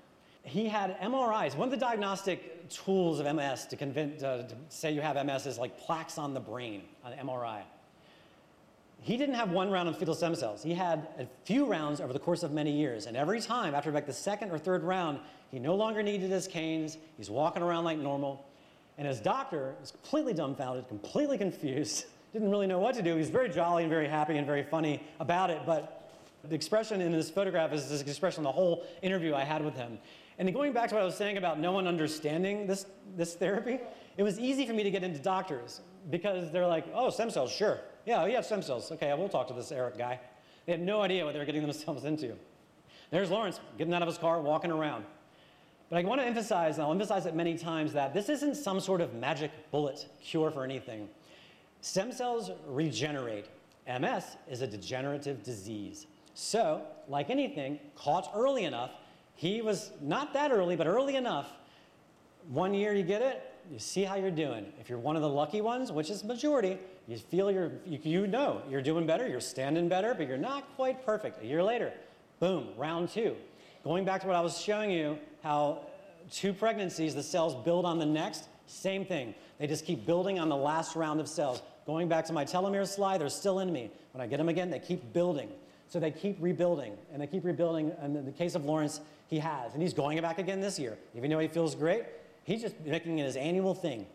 [0.43, 1.55] He had MRIs.
[1.55, 5.47] One of the diagnostic tools of MS to, convince, uh, to say you have MS
[5.47, 7.63] is like plaques on the brain on MRI.
[9.05, 10.63] He didn't have one round of fetal stem cells.
[10.63, 13.05] He had a few rounds over the course of many years.
[13.05, 16.49] And every time, after like the second or third round, he no longer needed his
[16.49, 16.97] canes.
[17.19, 18.47] He's walking around like normal.
[18.97, 23.13] And his doctor was completely dumbfounded, completely confused, didn't really know what to do.
[23.13, 25.61] He was very jolly and very happy and very funny about it.
[25.67, 26.11] But
[26.43, 29.99] the expression in this photograph is this expression the whole interview I had with him.
[30.39, 32.87] And going back to what I was saying about no one understanding this,
[33.19, 33.81] this therapy,
[34.17, 37.53] it was easy for me to get into doctors because they're like, oh, stem cells,
[37.53, 37.81] sure.
[38.07, 38.93] Yeah, have stem cells.
[38.93, 40.21] Okay, I will talk to this Eric guy.
[40.67, 42.35] They had no idea what they were getting themselves into.
[43.11, 45.05] There's Lawrence getting out of his car, walking around.
[45.91, 48.81] But I want to emphasize, and I'll emphasize it many times, that this isn't some
[48.81, 51.09] sort of magic bullet cure for anything.
[51.81, 53.47] Stem cells regenerate.
[53.87, 56.07] MS is a degenerative disease.
[56.35, 58.91] So, like anything, caught early enough,
[59.35, 61.51] he was not that early, but early enough.
[62.49, 64.73] One year you get it, you see how you're doing.
[64.81, 68.63] If you're one of the lucky ones, which is majority, you feel you're, you, know
[68.71, 71.43] you're doing better, you're standing better, but you're not quite perfect.
[71.43, 71.93] A year later,
[72.41, 73.37] boom, round two.
[73.83, 75.81] Going back to what I was showing you, how
[76.31, 79.35] two pregnancies, the cells build on the next, same thing.
[79.59, 81.63] They just keep building on the last round of cells.
[81.87, 83.91] Going back to my telomere slide, they're still in me.
[84.13, 85.51] When I get them again, they keep building.
[85.89, 87.93] So they keep rebuilding, and they keep rebuilding.
[88.01, 89.75] And in the case of Lawrence, he has.
[89.75, 90.97] And he's going back again this year.
[91.15, 92.05] Even though he feels great,
[92.45, 94.07] he's just making it his annual thing.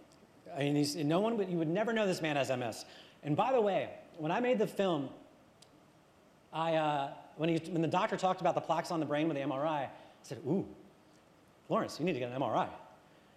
[0.55, 2.85] I mean, he's, no one, you would never know this man has MS.
[3.23, 5.09] And by the way, when I made the film,
[6.51, 9.37] I, uh, when, he, when the doctor talked about the plaques on the brain with
[9.37, 9.89] the MRI, I
[10.23, 10.65] said, ooh,
[11.69, 12.67] Lawrence, you need to get an MRI.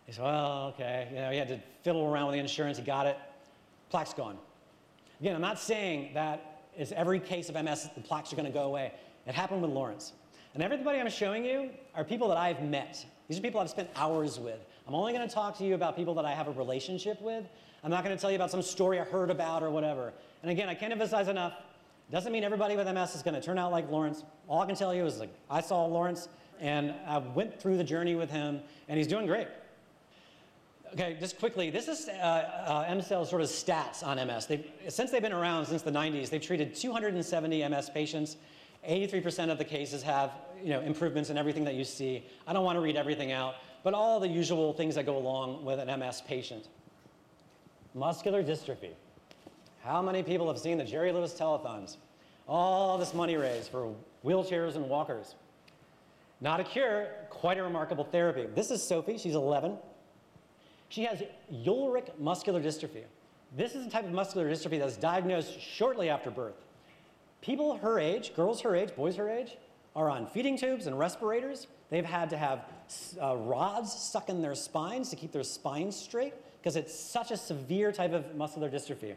[0.07, 1.09] He said, well, okay.
[1.11, 2.79] You know, he had to fiddle around with the insurance.
[2.79, 3.16] He got it.
[3.90, 4.38] Plaque's gone.
[5.20, 8.53] Again, I'm not saying that is every case of MS, the plaques are going to
[8.53, 8.92] go away.
[9.27, 10.12] It happened with Lawrence.
[10.55, 13.05] And everybody I'm showing you are people that I've met.
[13.29, 14.59] These are people I've spent hours with.
[14.87, 17.45] I'm only going to talk to you about people that I have a relationship with.
[17.85, 20.12] I'm not going to tell you about some story I heard about or whatever.
[20.42, 21.55] And again, I can't emphasize enough.
[22.11, 24.25] Doesn't mean everybody with MS is going to turn out like Lawrence.
[24.49, 26.29] All I can tell you is like I saw Lawrence
[26.61, 29.49] and I went through the journey with him, and he's doing great.
[30.92, 34.47] Okay, just quickly, this is uh, uh, EmCell's sort of stats on MS.
[34.47, 38.37] They've, since they've been around since the 90s, they've treated 270 MS patients.
[38.88, 42.24] 83% of the cases have you know, improvements in everything that you see.
[42.47, 45.64] I don't want to read everything out, but all the usual things that go along
[45.64, 46.68] with an MS patient.
[47.95, 48.91] Muscular dystrophy.
[49.83, 51.97] How many people have seen the Jerry Lewis telethons?
[52.49, 55.35] All this money raised for wheelchairs and walkers.
[56.41, 58.47] Not a cure, quite a remarkable therapy.
[58.55, 59.76] This is Sophie, she's 11.
[60.89, 61.22] She has
[61.53, 63.05] Ullrich muscular dystrophy.
[63.57, 66.57] This is a type of muscular dystrophy that's diagnosed shortly after birth.
[67.41, 69.57] People her age, girls her age, boys her age,
[69.95, 71.66] are on feeding tubes and respirators.
[71.91, 72.64] They've had to have
[73.20, 77.36] uh, rods stuck in their spines to keep their spines straight because it's such a
[77.36, 79.14] severe type of muscular dystrophy.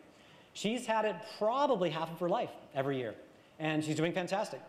[0.54, 3.14] She's had it probably half of her life every year,
[3.60, 4.62] and she's doing fantastic.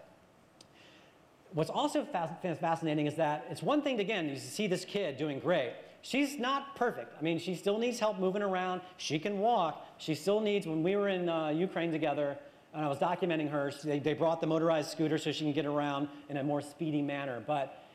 [1.52, 5.38] What's also fascinating is that it's one thing, to, again, you see this kid doing
[5.38, 5.72] great.
[6.02, 7.14] She's not perfect.
[7.18, 8.80] I mean, she still needs help moving around.
[8.96, 9.86] She can walk.
[9.98, 12.36] She still needs, when we were in uh, Ukraine together,
[12.74, 15.66] and I was documenting her, they, they brought the motorized scooter so she can get
[15.66, 17.42] around in a more speedy manner.
[17.46, 17.86] But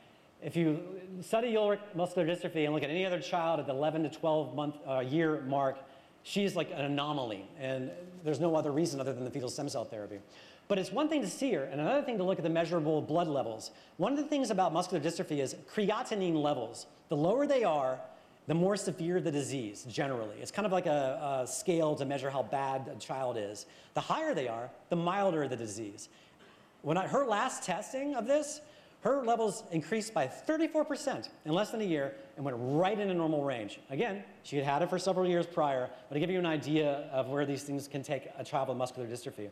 [0.42, 0.80] if you
[1.20, 4.54] study Ullrich muscular dystrophy and look at any other child at the 11 to 12
[4.54, 5.78] month uh, year mark,
[6.22, 7.46] she's like an anomaly.
[7.58, 7.90] And
[8.24, 10.18] there's no other reason other than the fetal stem cell therapy.
[10.68, 13.02] But it's one thing to see her, and another thing to look at the measurable
[13.02, 13.72] blood levels.
[13.98, 16.86] One of the things about muscular dystrophy is creatinine levels.
[17.08, 18.00] The lower they are,
[18.46, 20.36] the more severe the disease, generally.
[20.40, 23.66] It's kind of like a, a scale to measure how bad a child is.
[23.94, 26.08] The higher they are, the milder the disease.
[26.82, 28.60] When I, her last testing of this,
[29.02, 33.44] her levels increased by 34% in less than a year and went right into normal
[33.44, 33.80] range.
[33.90, 37.08] Again, she had had it for several years prior, but to give you an idea
[37.12, 39.50] of where these things can take a child with muscular dystrophy.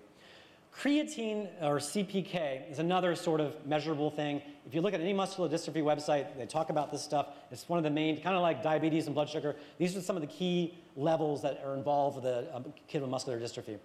[0.76, 4.40] Creatine or CPK is another sort of measurable thing.
[4.66, 7.26] If you look at any muscular dystrophy website, they talk about this stuff.
[7.50, 9.56] It's one of the main, kind of like diabetes and blood sugar.
[9.78, 13.40] These are some of the key levels that are involved with a, kid with muscular
[13.40, 13.78] dystrophy.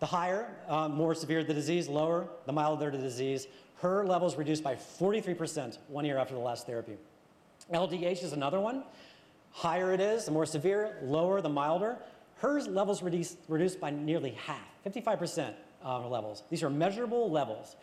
[0.00, 3.46] The higher, um, more severe the disease, lower, the milder the disease.
[3.82, 6.96] Her levels reduced by 43% one year after the last therapy.
[7.72, 8.84] LDH is another one.
[9.50, 11.96] Higher it is, the more severe, lower, the milder.
[12.36, 15.54] Hers levels reduced, reduced by nearly half, 55%
[15.84, 16.44] uh, levels.
[16.48, 17.74] These are measurable levels.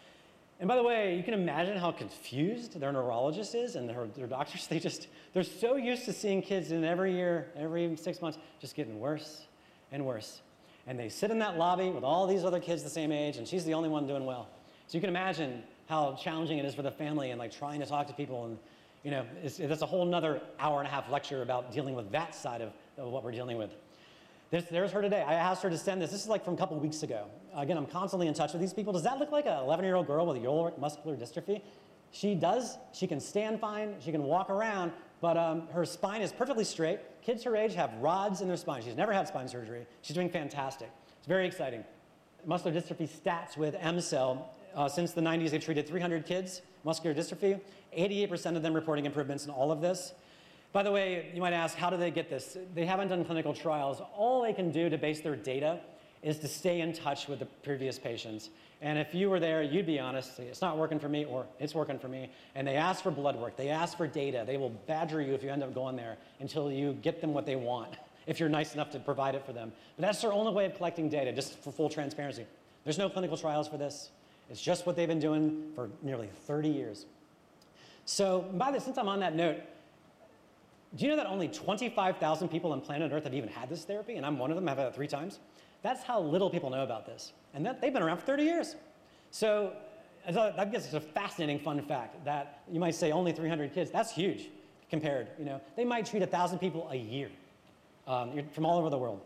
[0.61, 4.27] And by the way, you can imagine how confused their neurologist is and their, their
[4.27, 4.67] doctors.
[4.69, 8.73] They just, they're so used to seeing kids in every year, every six months, just
[8.73, 9.47] getting worse
[9.91, 10.43] and worse.
[10.87, 13.45] And they sit in that lobby with all these other kids the same age, and
[13.45, 14.47] she's the only one doing well.
[14.87, 17.85] So you can imagine how challenging it is for the family and like trying to
[17.85, 18.45] talk to people.
[18.45, 18.59] And,
[19.03, 22.35] you know, that's a whole nother hour and a half lecture about dealing with that
[22.35, 23.71] side of, of what we're dealing with.
[24.51, 25.23] There's, there's, her today.
[25.27, 26.11] I asked her to send this.
[26.11, 27.25] This is like from a couple weeks ago.
[27.55, 28.93] Again, I'm constantly in touch with these people.
[28.93, 31.61] Does that look like an 11 year old girl with Ullrich muscular dystrophy?
[32.11, 32.77] She does.
[32.93, 33.95] She can stand fine.
[33.99, 36.99] She can walk around, but um, her spine is perfectly straight.
[37.23, 38.83] Kids her age have rods in their spine.
[38.83, 39.85] She's never had spine surgery.
[40.01, 40.89] She's doing fantastic.
[41.17, 41.83] It's very exciting.
[42.45, 44.45] Muscular dystrophy stats with EmCell.
[44.75, 47.59] Uh, since the 90s, they've treated 300 kids, muscular dystrophy.
[47.97, 50.13] 88% of them reporting improvements in all of this.
[50.71, 52.57] By the way, you might ask, how do they get this?
[52.75, 54.01] They haven't done clinical trials.
[54.15, 55.79] All they can do to base their data
[56.21, 58.49] is to stay in touch with the previous patients.
[58.81, 61.73] And if you were there, you'd be honest, it's not working for me or it's
[61.73, 62.29] working for me.
[62.55, 64.43] And they ask for blood work, they ask for data.
[64.45, 67.45] They will badger you if you end up going there until you get them what
[67.45, 67.95] they want,
[68.27, 69.71] if you're nice enough to provide it for them.
[69.95, 72.45] But that's their only way of collecting data, just for full transparency.
[72.83, 74.11] There's no clinical trials for this.
[74.49, 77.05] It's just what they've been doing for nearly 30 years.
[78.05, 79.57] So, by the, way since I'm on that note,
[80.95, 84.15] do you know that only 25,000 people on planet Earth have even had this therapy?
[84.15, 85.39] And I'm one of them, I've had it three times.
[85.83, 87.33] That's how little people know about this.
[87.53, 88.75] And that, they've been around for 30 years.
[89.31, 89.73] So
[90.25, 93.91] I guess it's a fascinating fun fact that you might say only 300 kids.
[93.91, 94.49] That's huge
[94.89, 95.27] compared.
[95.37, 97.29] You know, they might treat 1,000 people a year
[98.07, 99.21] um, from all over the world.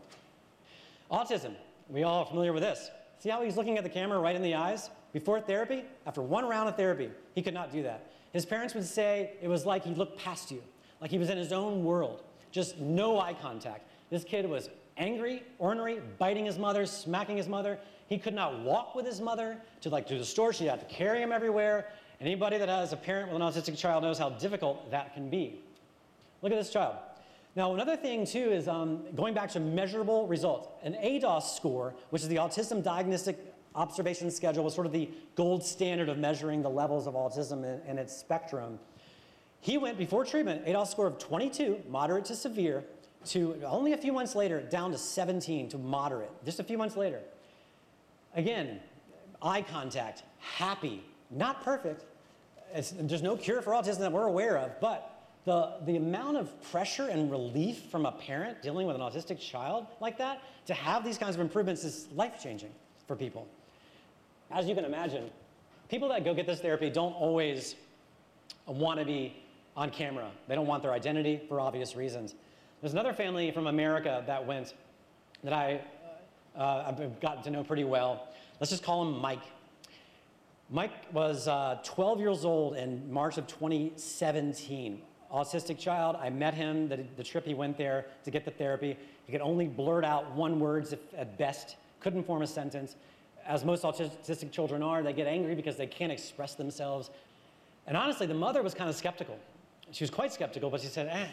[1.10, 1.56] Autism.
[1.90, 2.90] We all are familiar with this.
[3.20, 4.90] See how he's looking at the camera right in the eyes?
[5.14, 8.12] Before therapy, after one round of therapy, he could not do that.
[8.34, 10.62] His parents would say it was like he looked past you
[11.04, 12.24] like he was in his own world.
[12.52, 13.90] Just no eye contact.
[14.10, 17.78] This kid was angry, ornery, biting his mother, smacking his mother.
[18.08, 20.54] He could not walk with his mother to like to the store.
[20.54, 21.90] She had to carry him everywhere.
[22.22, 25.60] Anybody that has a parent with an autistic child knows how difficult that can be.
[26.42, 26.96] Look at this child.
[27.58, 30.70] Now, another thing too is um, going back to measurable results.
[30.84, 35.64] An ADOS score, which is the Autism Diagnostic Observation Schedule, was sort of the gold
[35.64, 38.80] standard of measuring the levels of autism and its spectrum.
[39.62, 42.84] He went before treatment, ADOS score of 22, moderate to severe,
[43.28, 46.98] to only a few months later down to 17 to moderate, just a few months
[46.98, 47.22] later.
[48.36, 48.80] Again,
[49.42, 52.06] eye contact, happy, not perfect.
[52.74, 55.14] It's, there's no cure for autism that we're aware of, but
[55.46, 59.88] the, the amount of pressure and relief from a parent dealing with an autistic child
[60.00, 62.72] like that, to have these kinds of improvements is life changing
[63.08, 63.48] for people.
[64.54, 65.32] As you can imagine,
[65.90, 67.76] people that go get this therapy don't always
[68.68, 69.36] want to be
[69.76, 70.30] on camera.
[70.48, 72.36] They don't want their identity for obvious reasons.
[72.80, 74.76] There's another family from America that went
[75.44, 75.82] that I,
[76.56, 78.28] uh, I've gotten to know pretty well.
[78.60, 79.42] Let's just call him Mike.
[80.70, 85.02] Mike was uh, 12 years old in March of 2017.
[85.34, 86.16] Autistic child.
[86.16, 89.00] I met him the, the trip he went there to get the therapy.
[89.26, 92.96] He could only blurt out one words if, at best, couldn't form a sentence.
[93.46, 97.10] As most autistic children are, they get angry because they can't express themselves.
[97.88, 99.38] And honestly, the mother was kind of skeptical.
[99.92, 101.28] She was quite skeptical, but she said, eh,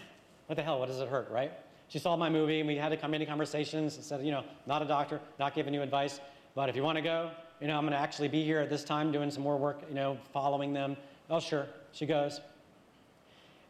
[0.47, 1.53] what the hell, what does it hurt, right?
[1.89, 4.85] She saw my movie and we had many conversations and said, you know, not a
[4.85, 6.21] doctor, not giving you advice,
[6.55, 7.31] but if you want to go,
[7.61, 9.83] you know, I'm going to actually be here at this time doing some more work,
[9.89, 10.97] you know, following them.
[11.29, 11.67] Oh, sure.
[11.93, 12.41] She goes.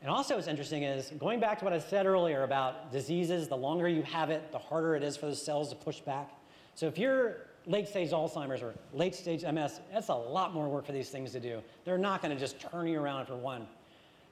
[0.00, 3.56] And also, what's interesting is going back to what I said earlier about diseases, the
[3.56, 6.30] longer you have it, the harder it is for the cells to push back.
[6.74, 7.36] So if you're
[7.70, 11.30] late stage Alzheimer's or late stage MS, that's a lot more work for these things
[11.32, 11.62] to do.
[11.84, 13.66] They're not going to just turn you around for one.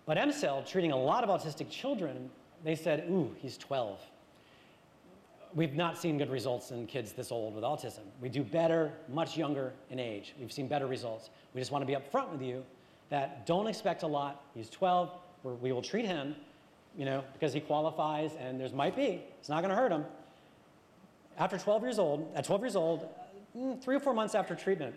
[0.07, 2.31] But EmCell, treating a lot of autistic children,
[2.65, 4.01] they said, ooh, he's 12.
[5.55, 8.01] We've not seen good results in kids this old with autism.
[8.21, 10.35] We do better much younger in age.
[10.39, 11.31] We've seen better results.
[11.55, 12.65] We just want to be upfront with you
[13.09, 14.43] that don't expect a lot.
[14.55, 15.11] He's 12.
[15.45, 16.35] we will treat him,
[16.97, 19.23] you know, because he qualifies, and there's might be.
[19.39, 20.05] It's not going to hurt him.
[21.39, 23.09] After 12 years old, at 12 years old,
[23.81, 24.95] three or four months after treatment,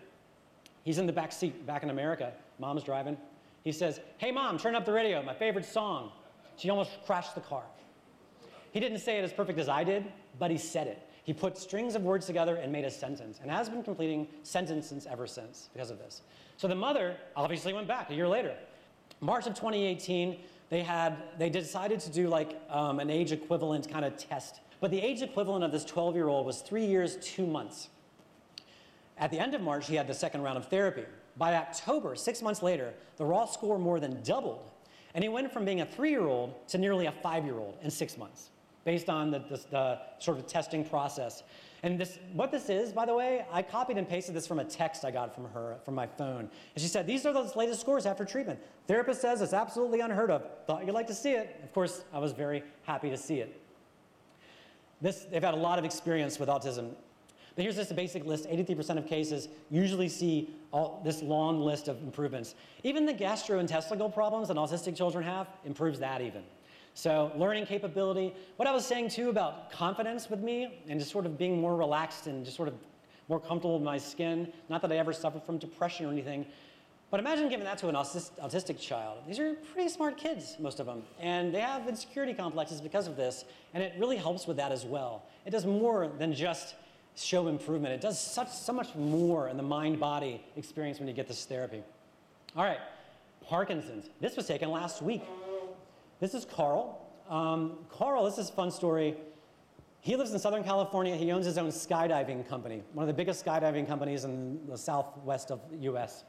[0.83, 2.33] he's in the back seat back in America.
[2.59, 3.17] Mom's driving.
[3.63, 6.11] He says, Hey, mom, turn up the radio, my favorite song.
[6.57, 7.63] She almost crashed the car.
[8.71, 10.05] He didn't say it as perfect as I did,
[10.39, 11.07] but he said it.
[11.23, 15.07] He put strings of words together and made a sentence, and has been completing sentences
[15.09, 16.21] ever since because of this.
[16.57, 18.55] So the mother obviously went back a year later.
[19.19, 20.39] March of 2018,
[20.69, 24.61] they had they decided to do like um, an age equivalent kind of test.
[24.79, 27.89] But the age equivalent of this 12-year-old was three years, two months.
[29.17, 31.05] At the end of March, he had the second round of therapy.
[31.37, 34.71] By October, six months later, the raw score more than doubled,
[35.13, 38.49] and he went from being a three-year-old to nearly a five-year-old in six months,
[38.83, 41.43] based on the, the, the sort of testing process.
[41.83, 44.63] And this, what this is, by the way, I copied and pasted this from a
[44.63, 46.41] text I got from her from my phone.
[46.41, 48.59] And she said, These are the latest scores after treatment.
[48.87, 50.45] Therapist says it's absolutely unheard of.
[50.67, 51.59] Thought you'd like to see it.
[51.63, 53.59] Of course, I was very happy to see it.
[55.01, 56.91] This, they've had a lot of experience with autism.
[57.55, 61.87] But here's just a basic list 83% of cases usually see all, this long list
[61.87, 62.55] of improvements.
[62.83, 66.43] Even the gastrointestinal problems that autistic children have improves that even.
[66.93, 68.33] So, learning capability.
[68.57, 71.75] What I was saying too about confidence with me and just sort of being more
[71.75, 72.75] relaxed and just sort of
[73.29, 74.51] more comfortable with my skin.
[74.67, 76.45] Not that I ever suffered from depression or anything,
[77.11, 79.19] but imagine giving that to an autistic child.
[79.27, 83.17] These are pretty smart kids, most of them, and they have insecurity complexes because of
[83.17, 83.43] this,
[83.73, 85.23] and it really helps with that as well.
[85.45, 86.75] It does more than just
[87.15, 87.93] show improvement.
[87.93, 91.45] It does such, so much more in the mind body experience when you get this
[91.45, 91.83] therapy.
[92.55, 92.79] All right,
[93.45, 94.09] Parkinson's.
[94.19, 95.23] This was taken last week.
[96.19, 96.99] This is Carl.
[97.29, 99.15] Um, Carl, this is a fun story.
[100.01, 101.15] He lives in Southern California.
[101.15, 105.51] He owns his own skydiving company, one of the biggest skydiving companies in the southwest
[105.51, 106.23] of the US.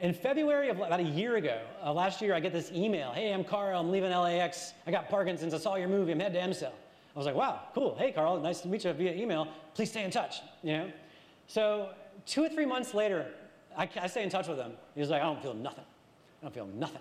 [0.00, 3.32] In February of about a year ago, uh, last year, I get this email Hey,
[3.32, 3.80] I'm Carl.
[3.80, 4.74] I'm leaving LAX.
[4.86, 5.54] I got Parkinson's.
[5.54, 6.12] I saw your movie.
[6.12, 6.72] I'm headed to EmCell.
[7.16, 7.96] I was like, wow, cool.
[7.96, 9.48] Hey, Carl, nice to meet you via email.
[9.72, 10.42] Please stay in touch.
[10.62, 10.92] You know?
[11.46, 11.88] So
[12.26, 13.28] two or three months later,
[13.74, 14.72] I, I stay in touch with him.
[14.94, 15.84] He was like, I don't feel nothing.
[16.42, 17.00] I don't feel nothing.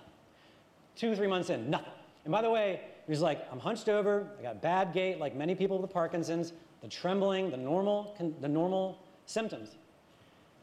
[0.96, 1.92] Two or three months in, nothing.
[2.24, 4.26] And by the way, he was like, I'm hunched over.
[4.40, 6.54] I got bad gait, like many people with Parkinson's.
[6.82, 9.76] The trembling, the normal, the normal symptoms.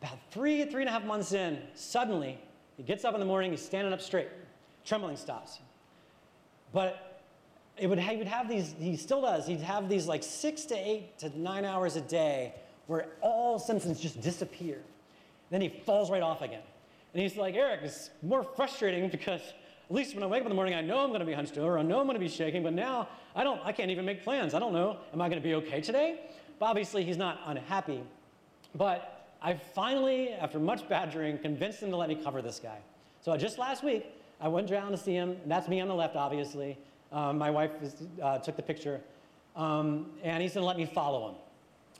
[0.00, 2.38] About three, three and a half months in, suddenly,
[2.78, 4.28] he gets up in the morning, he's standing up straight.
[4.84, 5.59] Trembling stops.
[6.72, 7.12] But
[7.79, 10.75] it would he would have these, he still does, he'd have these like six to
[10.75, 12.55] eight to nine hours a day
[12.87, 14.79] where all symptoms just disappear.
[15.51, 16.62] Then he falls right off again.
[17.12, 20.51] And he's like, Eric, it's more frustrating because at least when I wake up in
[20.51, 22.20] the morning, I know I'm going to be hunched over, I know I'm going to
[22.20, 24.55] be shaking, but now I don't, I can't even make plans.
[24.55, 26.20] I don't know, am I going to be okay today?
[26.59, 28.03] But obviously, he's not unhappy.
[28.75, 32.79] But I finally, after much badgering, convinced him to let me cover this guy.
[33.20, 34.07] So just last week,
[34.41, 35.37] I went down to see him.
[35.47, 36.79] That's me on the left, obviously.
[37.13, 37.71] Um, my wife
[38.23, 39.01] uh, took the picture.
[39.55, 41.35] Um, and he's going to let me follow him.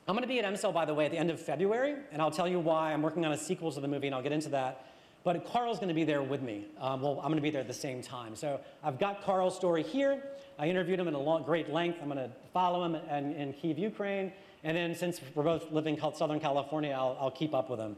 [0.07, 2.21] I'm going to be at EmCell, by the way, at the end of February, and
[2.21, 2.91] I'll tell you why.
[2.91, 4.87] I'm working on a sequel to the movie, and I'll get into that.
[5.23, 6.65] But Carl's going to be there with me.
[6.81, 8.35] Um, well, I'm going to be there at the same time.
[8.35, 10.21] So I've got Carl's story here.
[10.59, 11.99] I interviewed him in a long, great length.
[12.01, 14.33] I'm going to follow him in, in Kiev, Ukraine.
[14.65, 17.95] And then since we're both living in Southern California, I'll, I'll keep up with him.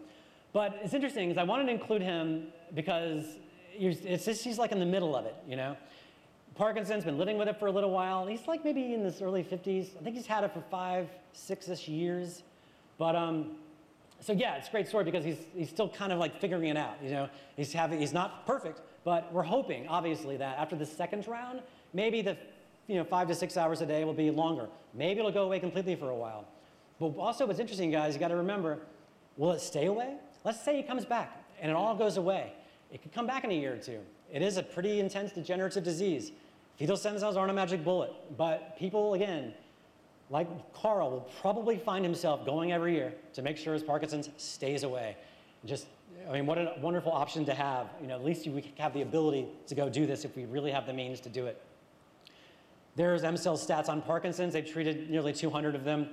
[0.53, 3.25] But it's interesting because I wanted to include him because
[3.73, 5.75] it's just, he's like in the middle of it, you know?
[6.55, 8.25] Parkinson's, been living with it for a little while.
[8.25, 9.89] He's like maybe in his early 50s.
[9.99, 12.43] I think he's had it for five, six-ish years.
[12.97, 13.57] But um,
[14.21, 16.77] so yeah, it's a great story because he's, he's still kind of like figuring it
[16.77, 16.95] out.
[17.03, 21.27] You know, he's having, he's not perfect, but we're hoping, obviously, that after the second
[21.27, 21.61] round,
[21.93, 22.37] maybe the
[22.87, 24.67] you know, five to six hours a day will be longer.
[24.93, 26.45] Maybe it'll go away completely for a while.
[26.99, 28.79] But also what's interesting, guys, you got to remember,
[29.37, 30.15] will it stay away?
[30.43, 32.53] Let's say he comes back and it all goes away.
[32.91, 33.99] It could come back in a year or two.
[34.31, 36.31] It is a pretty intense degenerative disease.
[36.77, 39.53] Fetal stem cells aren't a magic bullet, but people, again,
[40.29, 44.83] like Carl, will probably find himself going every year to make sure his Parkinson's stays
[44.83, 45.15] away.
[45.65, 45.87] Just,
[46.27, 47.87] I mean, what a wonderful option to have.
[48.01, 50.71] You know, at least we have the ability to go do this if we really
[50.71, 51.61] have the means to do it.
[52.95, 54.53] There's EmCell stats on Parkinson's.
[54.53, 56.09] They've treated nearly 200 of them.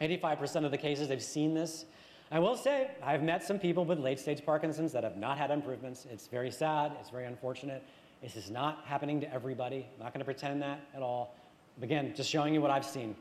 [0.00, 1.86] 85% of the cases they've seen this.
[2.30, 5.50] I will say, I've met some people with late stage Parkinson's that have not had
[5.50, 6.06] improvements.
[6.10, 7.82] It's very sad, it's very unfortunate.
[8.22, 9.86] This is not happening to everybody.
[9.96, 11.36] I'm not going to pretend that at all.
[11.82, 13.14] Again, just showing you what I've seen.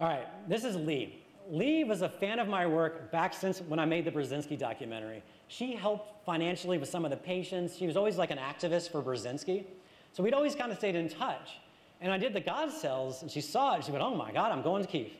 [0.00, 1.22] All right, this is Lee.
[1.48, 5.22] Lee was a fan of my work back since when I made the Burzynski documentary.
[5.48, 7.76] She helped financially with some of the patients.
[7.76, 9.64] She was always like an activist for Burzynski.
[10.12, 11.58] So we'd always kind of stayed in touch.
[12.00, 13.84] And I did the God cells, and she saw it.
[13.84, 15.10] She went, "Oh my God, I'm going to Kiev."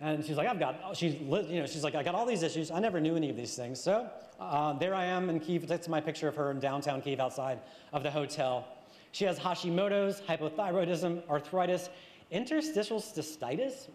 [0.00, 2.70] And she's like, "I've got," she's, you know, she's like, "I got all these issues.
[2.70, 5.66] I never knew any of these things." So uh, there I am in Kiev.
[5.66, 7.60] That's my picture of her in downtown Kiev, outside
[7.92, 8.66] of the hotel.
[9.12, 11.88] She has Hashimoto's, hypothyroidism, arthritis,
[12.30, 13.88] interstitial cystitis.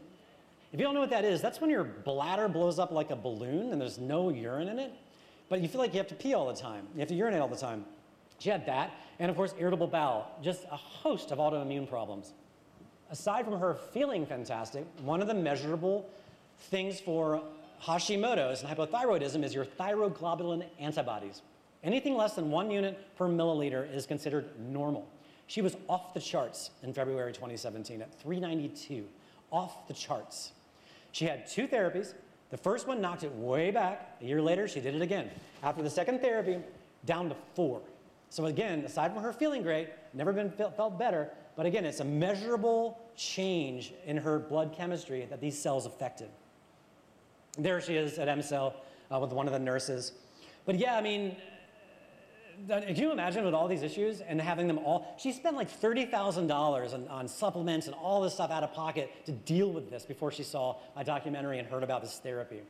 [0.74, 3.16] If you don't know what that is, that's when your bladder blows up like a
[3.16, 4.94] balloon and there's no urine in it,
[5.50, 6.88] but you feel like you have to pee all the time.
[6.94, 7.86] You have to urinate all the time.
[8.40, 12.34] She had that, and of course, irritable bowel, just a host of autoimmune problems.
[13.12, 16.10] Aside from her feeling fantastic, one of the measurable
[16.70, 17.42] things for
[17.84, 21.42] Hashimoto's and hypothyroidism is your thyroglobulin antibodies.
[21.84, 25.06] Anything less than one unit per milliliter is considered normal.
[25.48, 29.06] She was off the charts in February 2017 at 392,
[29.52, 30.54] off the charts.
[31.12, 32.14] She had two therapies.
[32.50, 34.16] The first one knocked it way back.
[34.22, 35.30] A year later, she did it again.
[35.64, 36.60] After the second therapy,
[37.06, 37.82] down to four.
[38.30, 42.06] So again, aside from her feeling great, never been felt better, but again, it's a
[42.06, 46.30] measurable change in her blood chemistry that these cells affected.
[47.58, 48.74] There she is at EmCell
[49.14, 50.14] uh, with one of the nurses.
[50.66, 51.36] But yeah, I mean,
[52.68, 55.16] can you imagine with all these issues and having them all?
[55.18, 59.32] She spent like $30,000 on, on, supplements and all this stuff out of pocket to
[59.32, 62.62] deal with this before she saw a documentary and heard about this therapy.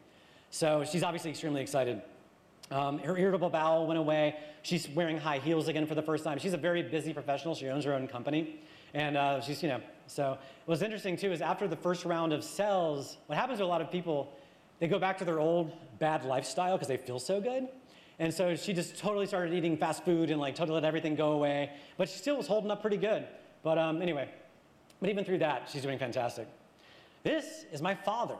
[0.49, 2.01] So she's obviously extremely excited.
[2.69, 4.37] Um, her irritable bowel went away.
[4.61, 6.39] She's wearing high heels again for the first time.
[6.39, 7.53] She's a very busy professional.
[7.53, 8.61] She owns her own company.
[8.93, 12.43] And uh, she's, you know, so what's interesting too is after the first round of
[12.43, 14.37] cells, what happens to a lot of people,
[14.79, 17.67] they go back to their old bad lifestyle because they feel so good.
[18.19, 21.31] And so she just totally started eating fast food and like totally let everything go
[21.31, 21.71] away.
[21.97, 23.25] But she still was holding up pretty good.
[23.63, 24.29] But um, anyway,
[24.99, 26.47] but even through that, she's doing fantastic.
[27.23, 28.35] This is my father.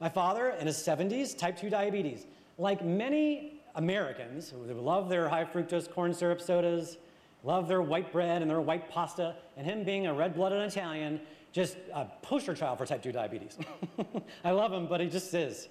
[0.00, 2.26] My father in his 70s, type 2 diabetes.
[2.58, 6.98] Like many Americans who love their high fructose corn syrup sodas,
[7.44, 11.20] love their white bread and their white pasta, and him being a red blooded Italian,
[11.52, 13.58] just a poster child for type 2 diabetes.
[14.44, 15.68] I love him, but he just is.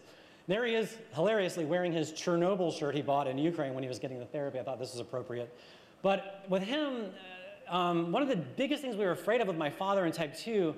[0.47, 3.99] There he is, hilariously wearing his Chernobyl shirt he bought in Ukraine when he was
[3.99, 4.59] getting the therapy.
[4.59, 5.57] I thought this was appropriate.
[6.01, 7.11] But with him,
[7.69, 10.11] uh, um, one of the biggest things we were afraid of with my father in
[10.11, 10.75] type 2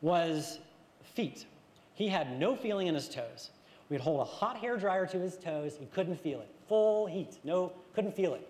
[0.00, 0.58] was
[1.02, 1.46] feet.
[1.94, 3.50] He had no feeling in his toes.
[3.88, 5.76] We'd hold a hot hair dryer to his toes.
[5.78, 6.48] He couldn't feel it.
[6.68, 7.38] Full heat.
[7.42, 8.48] No, couldn't feel it.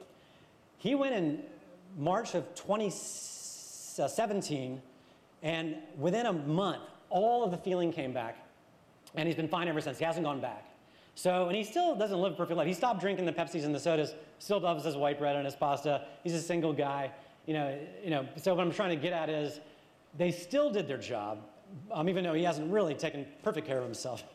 [0.76, 1.42] He went in
[1.96, 4.82] March of 2017,
[5.42, 8.36] and within a month, all of the feeling came back.
[9.14, 9.98] And he's been fine ever since.
[9.98, 10.66] He hasn't gone back.
[11.14, 12.66] So, and he still doesn't live a perfect life.
[12.66, 15.56] He stopped drinking the Pepsis and the sodas, still loves his white bread and his
[15.56, 16.06] pasta.
[16.22, 17.10] He's a single guy.
[17.46, 19.60] You know, you know, so what I'm trying to get at is
[20.16, 21.38] they still did their job,
[21.90, 24.24] um, even though he hasn't really taken perfect care of himself.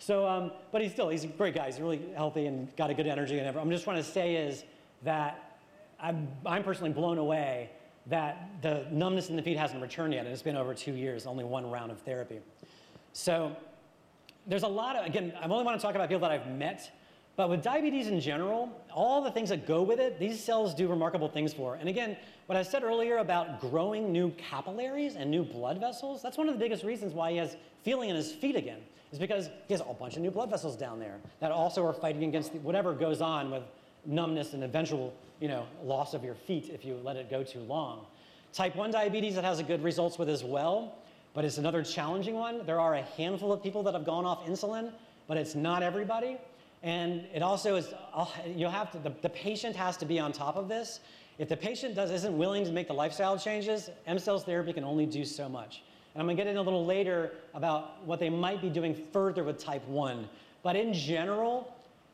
[0.00, 1.66] So, um, but he's still, he's a great guy.
[1.66, 3.66] He's really healthy and got a good energy and everything.
[3.66, 4.62] I'm just trying to say is
[5.02, 5.47] that
[6.00, 7.70] I'm, I'm personally blown away
[8.06, 10.24] that the numbness in the feet hasn't returned yet.
[10.24, 12.40] And it's been over two years, only one round of therapy.
[13.12, 13.54] So
[14.46, 16.90] there's a lot of, again, I only want to talk about people that I've met,
[17.36, 20.88] but with diabetes in general, all the things that go with it, these cells do
[20.88, 21.74] remarkable things for.
[21.74, 26.38] And again, what I said earlier about growing new capillaries and new blood vessels, that's
[26.38, 28.80] one of the biggest reasons why he has feeling in his feet again,
[29.12, 31.92] is because he has a bunch of new blood vessels down there that also are
[31.92, 33.62] fighting against whatever goes on with
[34.06, 37.60] numbness and eventual you know, loss of your feet if you let it go too
[37.60, 38.06] long.
[38.52, 40.98] Type 1 diabetes it has a good results with as well
[41.38, 42.66] but it's another challenging one.
[42.66, 44.90] There are a handful of people that have gone off insulin,
[45.28, 46.36] but it's not everybody.
[46.82, 50.32] And it also is, uh, you'll have to, the, the patient has to be on
[50.32, 50.98] top of this.
[51.38, 55.06] If the patient does, isn't willing to make the lifestyle changes, EmCell's therapy can only
[55.06, 55.82] do so much.
[56.14, 59.44] And I'm gonna get in a little later about what they might be doing further
[59.44, 60.28] with type 1.
[60.64, 61.72] But in general,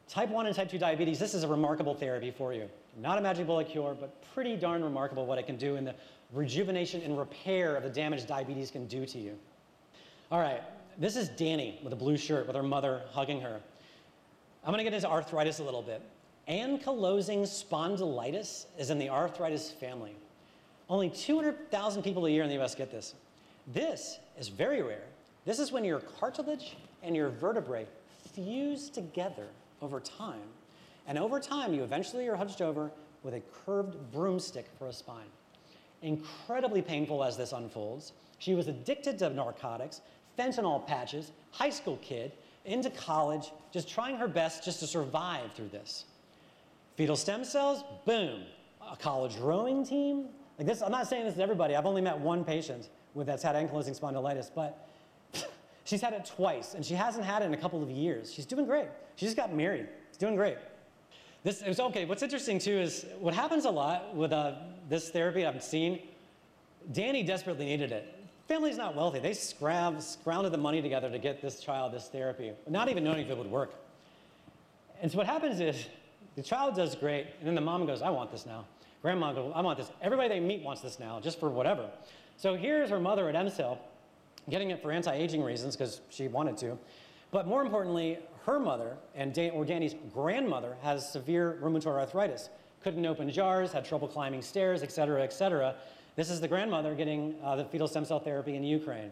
[0.09, 2.69] type 1 and type 2 diabetes, this is a remarkable therapy for you.
[3.01, 5.95] Not a magic bullet cure, but pretty darn remarkable what it can do in the
[6.33, 9.39] rejuvenation and repair of the damage diabetes can do to you.
[10.31, 10.63] All right,
[10.99, 13.61] this is Danny with a blue shirt with her mother hugging her.
[14.65, 16.01] I'm going to get into arthritis a little bit.
[16.49, 20.15] Ankylosing spondylitis is in the arthritis family.
[20.89, 23.15] Only 200,000 people a year in the US get this.
[23.73, 25.05] This is very rare.
[25.45, 27.87] This is when your cartilage and your vertebrae
[28.35, 29.47] fuse together
[29.85, 30.49] over time.
[31.07, 32.91] And over time, you eventually are hunched over
[33.23, 35.31] with a curved broomstick for a spine.
[36.05, 38.13] incredibly painful as this unfolds.
[38.39, 40.03] She was addicted to narcotics,
[40.39, 42.33] fentanyl patches, high school kid,
[42.67, 46.05] into college, just trying her best just to survive through this.
[46.97, 48.43] Fetal stem cells, boom.
[48.91, 50.27] A college rowing team.
[50.59, 51.75] Like this, I'm not saying this to everybody.
[51.75, 54.89] I've only met one patient with that's had ankylosing spondylitis, but
[55.85, 58.33] she's had it twice, and she hasn't had it in a couple of years.
[58.33, 58.89] She's doing great.
[59.17, 59.87] She just got married.
[60.11, 60.59] She's doing great.
[61.45, 62.07] This is okay.
[62.07, 64.55] What's interesting too is what happens a lot with uh,
[64.89, 66.01] this therapy I've seen.
[66.93, 68.15] Danny desperately needed it.
[68.49, 69.21] Family's not wealthy.
[69.21, 73.31] They scrounged the money together to get this child this therapy, not even knowing if
[73.31, 73.75] it would work.
[75.01, 75.87] And so what happens is
[76.37, 78.67] the child does great, and then the mom goes, I want this now.
[79.03, 79.91] Grandma goes, I want this.
[80.03, 81.89] Everybody they meet wants this now, just for whatever.
[82.37, 83.79] So here's her mother at EmCell
[84.51, 86.79] getting it for anti-aging reasons because she wanted to.
[87.31, 92.51] But more importantly, her mother and Dan, Danny's grandmother has severe rheumatoid arthritis.
[92.83, 95.75] Couldn't open jars, had trouble climbing stairs, et cetera, et cetera.
[96.17, 99.11] This is the grandmother getting uh, the fetal stem cell therapy in Ukraine.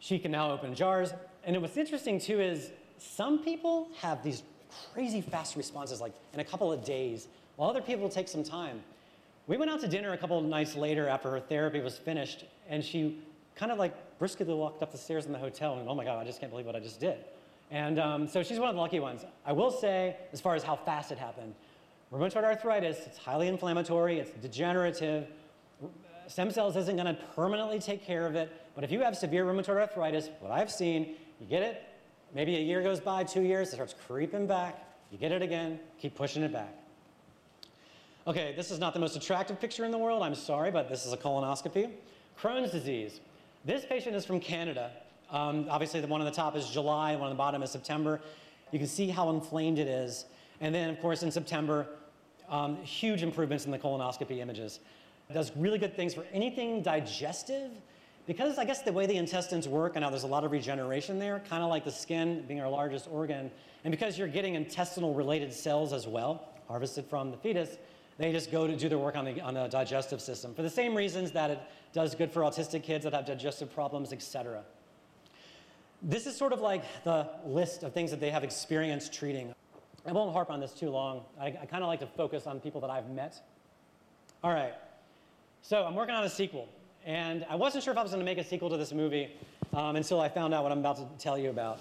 [0.00, 1.12] She can now open jars.
[1.44, 4.42] And what's interesting too is some people have these
[4.92, 8.82] crazy fast responses, like in a couple of days, while other people take some time.
[9.46, 12.44] We went out to dinner a couple of nights later after her therapy was finished,
[12.68, 13.20] and she
[13.54, 16.18] kind of like briskly walked up the stairs in the hotel, and oh my God,
[16.18, 17.18] I just can't believe what I just did.
[17.70, 19.24] And um, so she's one of the lucky ones.
[19.44, 21.54] I will say, as far as how fast it happened,
[22.12, 25.26] rheumatoid arthritis, it's highly inflammatory, it's degenerative.
[26.26, 29.44] Stem cells isn't going to permanently take care of it, but if you have severe
[29.44, 31.82] rheumatoid arthritis, what I've seen, you get it,
[32.34, 35.78] maybe a year goes by, two years, it starts creeping back, you get it again,
[36.00, 36.74] keep pushing it back.
[38.26, 41.04] Okay, this is not the most attractive picture in the world, I'm sorry, but this
[41.04, 41.90] is a colonoscopy.
[42.40, 43.20] Crohn's disease.
[43.64, 44.90] This patient is from Canada.
[45.30, 48.20] Um, obviously, the one on the top is July, one on the bottom is September.
[48.72, 50.26] You can see how inflamed it is.
[50.60, 51.86] And then, of course, in September,
[52.50, 54.80] um, huge improvements in the colonoscopy images.
[55.30, 57.70] It does really good things for anything digestive.
[58.26, 61.18] Because I guess the way the intestines work, and now there's a lot of regeneration
[61.18, 63.50] there, kind of like the skin being our largest organ,
[63.84, 67.76] and because you're getting intestinal related cells as well, harvested from the fetus,
[68.18, 70.70] they just go to do their work on the, on the digestive system for the
[70.70, 71.58] same reasons that it
[71.92, 74.62] does good for autistic kids that have digestive problems, etc.
[76.02, 79.54] This is sort of like the list of things that they have experience treating.
[80.06, 81.22] I won't harp on this too long.
[81.40, 83.40] I, I kind of like to focus on people that I've met.
[84.42, 84.74] All right.
[85.62, 86.68] So I'm working on a sequel.
[87.06, 89.30] And I wasn't sure if I was going to make a sequel to this movie
[89.72, 91.80] um, until I found out what I'm about to tell you about.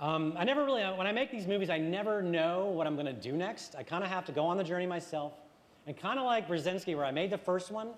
[0.00, 3.06] Um, I never really, when I make these movies, I never know what I'm going
[3.06, 3.76] to do next.
[3.76, 5.32] I kind of have to go on the journey myself.
[5.86, 7.90] And kind of like Burzynski, where I made the first one,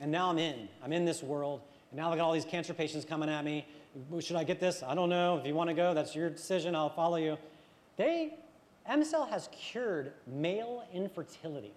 [0.00, 0.68] and now I'm in.
[0.82, 1.60] I'm in this world.
[1.90, 3.66] And now I got all these cancer patients coming at me.
[4.20, 4.82] Should I get this?
[4.82, 5.38] I don't know.
[5.38, 6.74] If you want to go, that's your decision.
[6.74, 7.36] I'll follow you.
[7.96, 8.34] They,
[8.88, 11.72] EmCell has cured male infertility.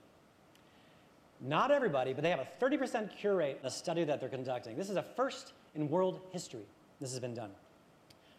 [1.41, 4.75] Not everybody, but they have a 30% cure rate in a study that they're conducting.
[4.75, 6.65] This is a first in world history.
[6.99, 7.51] This has been done.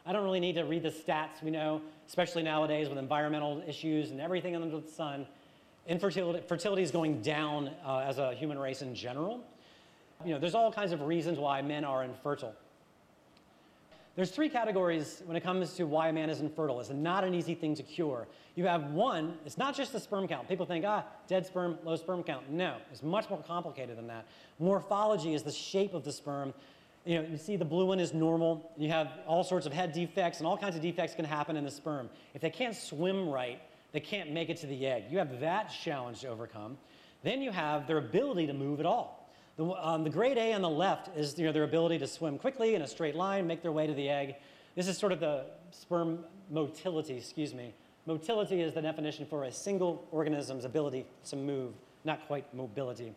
[0.05, 4.11] I don't really need to read the stats we know, especially nowadays with environmental issues
[4.11, 5.27] and everything under the sun.
[5.87, 9.41] Infertility fertility is going down uh, as a human race in general.
[10.25, 12.55] You know, there's all kinds of reasons why men are infertile.
[14.17, 16.81] There's three categories when it comes to why a man is infertile.
[16.81, 18.27] It's not an easy thing to cure.
[18.55, 20.49] You have one, it's not just the sperm count.
[20.49, 22.51] People think, ah, dead sperm, low sperm count.
[22.51, 24.27] No, it's much more complicated than that.
[24.59, 26.53] Morphology is the shape of the sperm.
[27.07, 28.71] You know, you see the blue one is normal.
[28.77, 31.65] You have all sorts of head defects, and all kinds of defects can happen in
[31.65, 32.11] the sperm.
[32.35, 33.63] If they can't swim right,
[33.93, 35.05] they can't make it to the egg.
[35.11, 36.79] You have that challenge to overcome.
[37.23, 39.29] Then you have their ability to move at all.
[39.57, 42.39] The, um, the grade A on the left is you know, their ability to swim
[42.39, 44.37] quickly in a straight line, make their way to the egg.
[44.75, 47.75] This is sort of the sperm motility, excuse me.
[48.07, 51.75] Motility is the definition for a single organism's ability to move,
[52.05, 53.13] not quite mobility.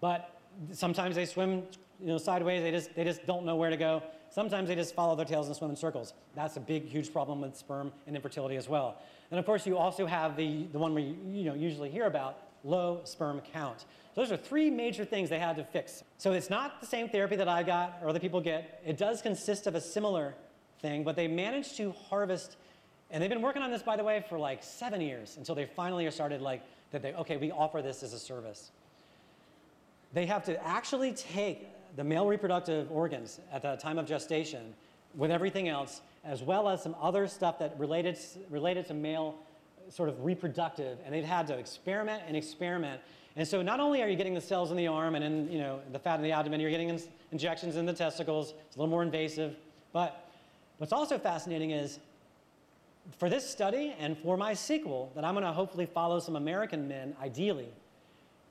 [0.00, 0.38] But
[0.72, 1.62] sometimes they swim
[2.00, 4.02] you know, sideways, they just, they just don't know where to go.
[4.32, 6.14] Sometimes they just follow their tails and swim in circles.
[6.34, 8.96] That's a big, huge problem with sperm and infertility as well.
[9.30, 12.38] And of course, you also have the, the one we you know, usually hear about,
[12.64, 13.80] low sperm count.
[14.14, 16.02] So those are three major things they had to fix.
[16.16, 18.80] So it's not the same therapy that I got or other people get.
[18.86, 20.34] It does consist of a similar
[20.80, 22.56] thing, but they managed to harvest,
[23.10, 25.66] and they've been working on this, by the way, for like seven years until they
[25.66, 28.70] finally started like, that they, okay, we offer this as a service.
[30.14, 34.74] They have to actually take the male reproductive organs at the time of gestation
[35.14, 38.18] with everything else, as well as some other stuff that related,
[38.50, 39.36] related to male
[39.90, 43.00] sort of reproductive, and they've had to experiment and experiment.
[43.36, 45.58] And so not only are you getting the cells in the arm and in you
[45.58, 48.54] know, the fat in the abdomen, you're getting in injections in the testicles.
[48.66, 49.56] It's a little more invasive.
[49.92, 50.28] But
[50.78, 51.98] what's also fascinating is
[53.18, 56.86] for this study and for my sequel that I'm going to hopefully follow some American
[56.88, 57.68] men, ideally,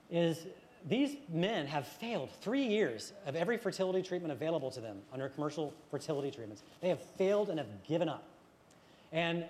[0.09, 0.45] is
[0.87, 5.73] these men have failed three years of every fertility treatment available to them under commercial
[5.89, 6.63] fertility treatments.
[6.81, 8.23] They have failed and have given up.
[9.11, 9.45] And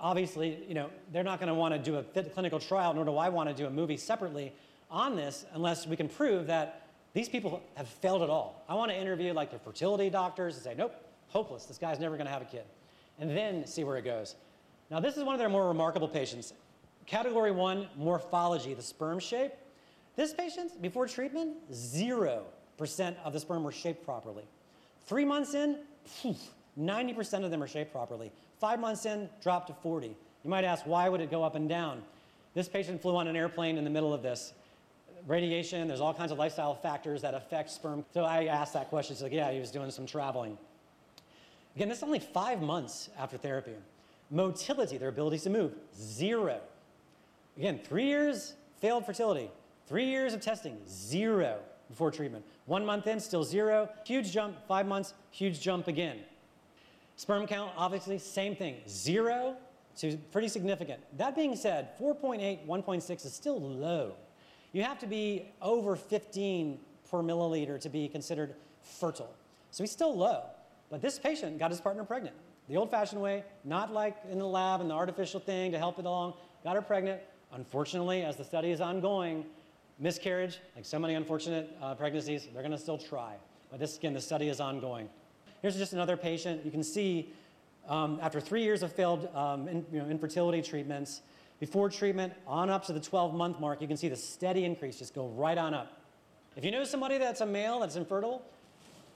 [0.00, 3.16] obviously, you know, they're not going to want to do a clinical trial, nor do
[3.16, 4.52] I want to do a movie separately
[4.90, 6.82] on this unless we can prove that
[7.14, 8.64] these people have failed at all.
[8.68, 10.94] I want to interview like the fertility doctors and say, nope,
[11.28, 11.64] hopeless.
[11.64, 12.64] This guy's never going to have a kid.
[13.18, 14.36] And then see where it goes.
[14.90, 16.52] Now, this is one of their more remarkable patients.
[17.06, 19.52] Category one, morphology, the sperm shape.
[20.18, 22.42] This patient, before treatment, 0%
[23.22, 24.42] of the sperm were shaped properly.
[25.06, 25.78] Three months in,
[26.76, 28.32] 90% of them are shaped properly.
[28.58, 30.08] Five months in, dropped to 40.
[30.08, 32.02] You might ask, why would it go up and down?
[32.52, 34.54] This patient flew on an airplane in the middle of this.
[35.28, 38.04] Radiation, there's all kinds of lifestyle factors that affect sperm.
[38.12, 39.14] So I asked that question.
[39.14, 40.58] She's like, yeah, he was doing some traveling.
[41.76, 43.74] Again, this is only five months after therapy.
[44.32, 46.58] Motility, their abilities to move, zero.
[47.56, 49.48] Again, three years, failed fertility.
[49.88, 52.44] Three years of testing, zero before treatment.
[52.66, 53.88] One month in, still zero.
[54.04, 56.18] Huge jump, five months, huge jump again.
[57.16, 59.56] Sperm count, obviously, same thing, zero
[59.96, 61.00] to pretty significant.
[61.16, 64.12] That being said, 4.8, 1.6 is still low.
[64.72, 66.78] You have to be over 15
[67.10, 69.34] per milliliter to be considered fertile.
[69.70, 70.42] So he's still low.
[70.90, 72.36] But this patient got his partner pregnant.
[72.68, 75.98] The old fashioned way, not like in the lab and the artificial thing to help
[75.98, 77.22] it along, got her pregnant.
[77.52, 79.46] Unfortunately, as the study is ongoing,
[79.98, 83.34] miscarriage, like so many unfortunate uh, pregnancies, they're going to still try.
[83.70, 85.08] But this, again, the study is ongoing.
[85.60, 86.64] Here's just another patient.
[86.64, 87.32] You can see
[87.88, 91.22] um, after three years of failed um, in, you know, infertility treatments,
[91.60, 94.98] before treatment, on up to the 12 month mark, you can see the steady increase
[94.98, 96.00] just go right on up.
[96.56, 98.42] If you know somebody that's a male that's infertile,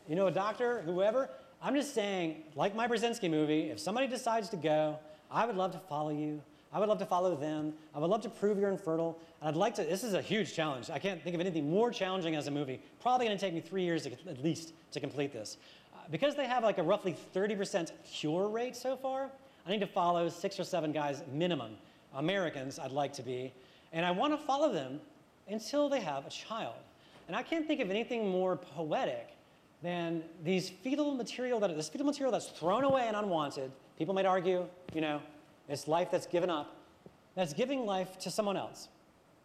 [0.09, 1.31] you know a doctor, whoever,
[1.63, 4.99] I'm just saying, like my Burzynski movie, if somebody decides to go,
[5.31, 6.43] I would love to follow you.
[6.73, 7.75] I would love to follow them.
[7.95, 9.19] I would love to prove you're infertile.
[9.41, 10.89] And I'd like to, this is a huge challenge.
[10.89, 12.81] I can't think of anything more challenging as a movie.
[13.01, 15.59] Probably going to take me three years to, at least to complete this.
[15.93, 19.31] Uh, because they have like a roughly 30% cure rate so far,
[19.67, 21.73] I need to follow six or seven guys minimum,
[22.15, 23.53] Americans I'd like to be.
[23.93, 24.99] And I want to follow them
[25.49, 26.75] until they have a child.
[27.29, 29.29] And I can't think of anything more poetic
[29.83, 33.71] than these fetal material that this fetal material that's thrown away and unwanted.
[33.99, 35.21] People might argue, you know,
[35.69, 36.77] it's life that's given up,
[37.35, 38.89] that's giving life to someone else.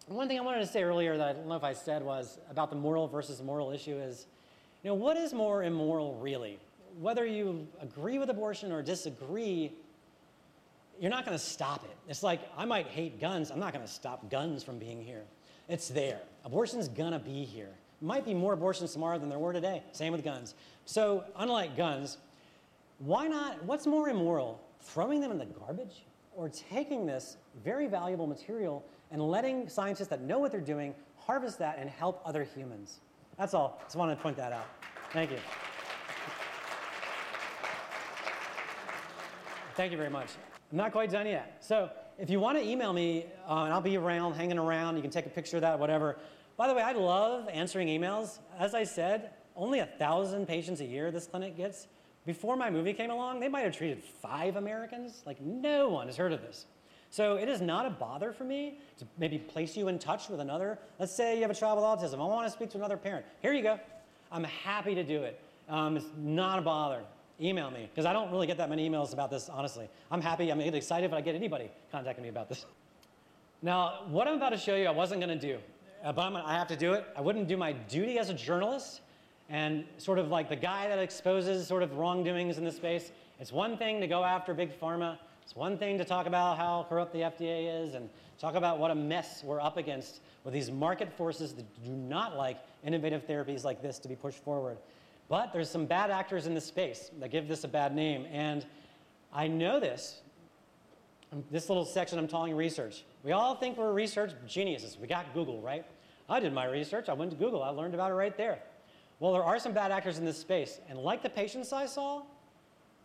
[0.07, 2.39] one thing I wanted to say earlier that I don't know if I said was
[2.49, 4.25] about the moral versus moral issue is,
[4.83, 6.59] you know, what is more immoral really?
[6.99, 9.71] Whether you agree with abortion or disagree,
[10.99, 11.95] you're not going to stop it.
[12.09, 15.23] It's like I might hate guns, I'm not going to stop guns from being here.
[15.69, 16.19] It's there.
[16.45, 17.69] Abortion's going to be here.
[18.01, 19.83] Might be more abortions tomorrow than there were today.
[19.91, 20.53] Same with guns.
[20.85, 22.17] So, unlike guns,
[22.99, 23.63] why not?
[23.63, 24.61] What's more immoral?
[24.81, 26.05] Throwing them in the garbage
[26.35, 31.59] or taking this very valuable material and letting scientists that know what they're doing harvest
[31.59, 32.99] that and help other humans?
[33.37, 33.81] That's all.
[33.83, 34.65] Just wanted to point that out.
[35.11, 35.37] Thank you.
[39.75, 40.29] Thank you very much.
[40.71, 41.57] I'm not quite done yet.
[41.59, 45.03] So, if you want to email me, uh, and I'll be around, hanging around, you
[45.03, 46.17] can take a picture of that, whatever.
[46.57, 48.39] By the way, I love answering emails.
[48.57, 51.87] As I said, only a thousand patients a year this clinic gets.
[52.27, 55.23] Before my movie came along, they might have treated five Americans.
[55.25, 56.65] Like, no one has heard of this.
[57.09, 60.41] So it is not a bother for me to maybe place you in touch with
[60.41, 60.77] another.
[60.99, 62.15] Let's say you have a child with autism.
[62.15, 63.25] I want to speak to another parent.
[63.41, 63.79] Here you go.
[64.29, 65.39] I'm happy to do it.
[65.69, 67.01] Um, it's not a bother.
[67.39, 69.87] Email me because I don't really get that many emails about this, honestly.
[70.11, 70.51] I'm happy.
[70.51, 72.65] I'm excited if I get anybody contacting me about this.
[73.61, 75.59] Now, what I'm about to show you, I wasn't going to do
[76.03, 77.05] but I'm, I have to do it.
[77.15, 79.01] I wouldn't do my duty as a journalist
[79.49, 83.11] and sort of like the guy that exposes sort of wrongdoings in this space.
[83.39, 85.17] It's one thing to go after big pharma.
[85.43, 88.91] It's one thing to talk about how corrupt the FDA is and talk about what
[88.91, 93.63] a mess we're up against with these market forces that do not like innovative therapies
[93.63, 94.77] like this to be pushed forward.
[95.29, 98.25] But there's some bad actors in this space that give this a bad name.
[98.31, 98.65] And
[99.33, 100.21] I know this.
[101.51, 103.03] This little section I'm calling research.
[103.23, 104.97] We all think we're research geniuses.
[104.99, 105.85] We got Google, right?
[106.29, 107.09] I did my research.
[107.09, 107.63] I went to Google.
[107.63, 108.59] I learned about it right there.
[109.19, 110.79] Well, there are some bad actors in this space.
[110.89, 112.23] And like the patients I saw,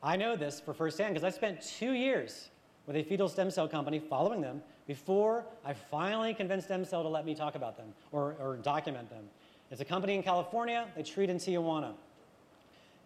[0.02, 2.50] I know this for firsthand because I spent two years
[2.86, 7.24] with a fetal stem cell company following them before I finally convinced EmCell to let
[7.24, 9.24] me talk about them or, or document them.
[9.70, 10.86] It's a company in California.
[10.96, 11.94] They treat in Tijuana.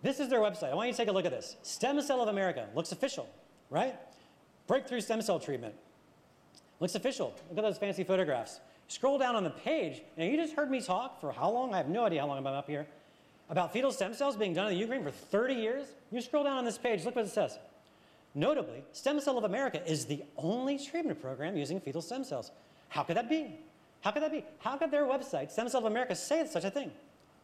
[0.02, 0.70] This is their website.
[0.70, 1.56] I want you to take a look at this.
[1.62, 2.66] Stem Cell of America.
[2.74, 3.28] Looks official,
[3.70, 3.94] right?
[4.66, 5.74] Breakthrough stem cell treatment.
[6.80, 7.34] Looks official.
[7.50, 8.60] Look at those fancy photographs.
[8.88, 10.02] Scroll down on the page.
[10.16, 11.74] Now, you just heard me talk for how long?
[11.74, 12.86] I have no idea how long I've been up here.
[13.48, 15.86] About fetal stem cells being done in the Ukraine for 30 years.
[16.10, 17.58] You scroll down on this page, look what it says.
[18.34, 22.50] Notably, Stem Cell of America is the only treatment program using fetal stem cells.
[22.90, 23.58] How could that be?
[24.02, 24.44] How could that be?
[24.58, 26.90] How could their website, Stem Cell of America, say such a thing?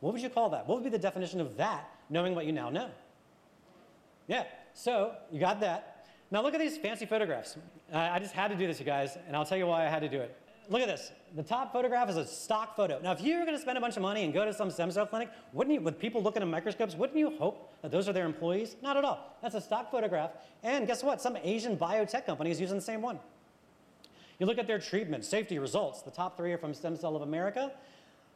[0.01, 0.69] What would you call that?
[0.69, 2.91] What would be the definition of that, knowing what you now know?
[4.29, 4.45] Yeah,
[4.75, 6.05] so you got that.
[6.31, 7.57] Now look at these fancy photographs.
[7.93, 10.01] I just had to do this, you guys, and I'll tell you why I had
[10.01, 10.37] to do it.
[10.69, 11.13] Look at this.
[11.35, 13.01] The top photograph is a stock photo.
[13.03, 14.71] Now, if you were going to spend a bunch of money and go to some
[14.71, 18.09] stem cell clinic, wouldn't you, with people looking at microscopes, wouldn't you hope that those
[18.09, 18.77] are their employees?
[18.83, 19.37] Not at all.
[19.43, 20.31] That's a stock photograph.
[20.63, 21.21] And guess what?
[21.21, 23.19] Some Asian biotech company is using the same one.
[24.39, 26.03] You look at their treatment, safety results.
[26.03, 27.73] The top three are from Stem Cell of America.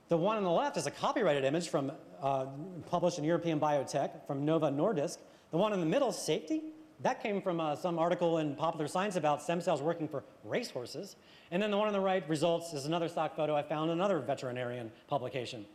[0.08, 1.90] The one on the left is a copyrighted image from
[2.22, 2.46] uh,
[2.88, 5.18] published in European Biotech from Novo Nordisk.
[5.50, 6.62] The one in the middle, safety,
[7.00, 11.16] that came from uh, some article in Popular Science about stem cells working for racehorses.
[11.50, 13.98] And then the one on the right, results, is another stock photo I found in
[13.98, 15.66] another veterinarian publication.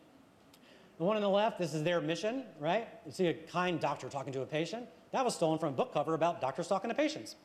[0.98, 2.88] The one on the left, this is their mission, right?
[3.06, 4.88] You see a kind doctor talking to a patient.
[5.12, 7.36] That was stolen from a book cover about doctors talking to patients.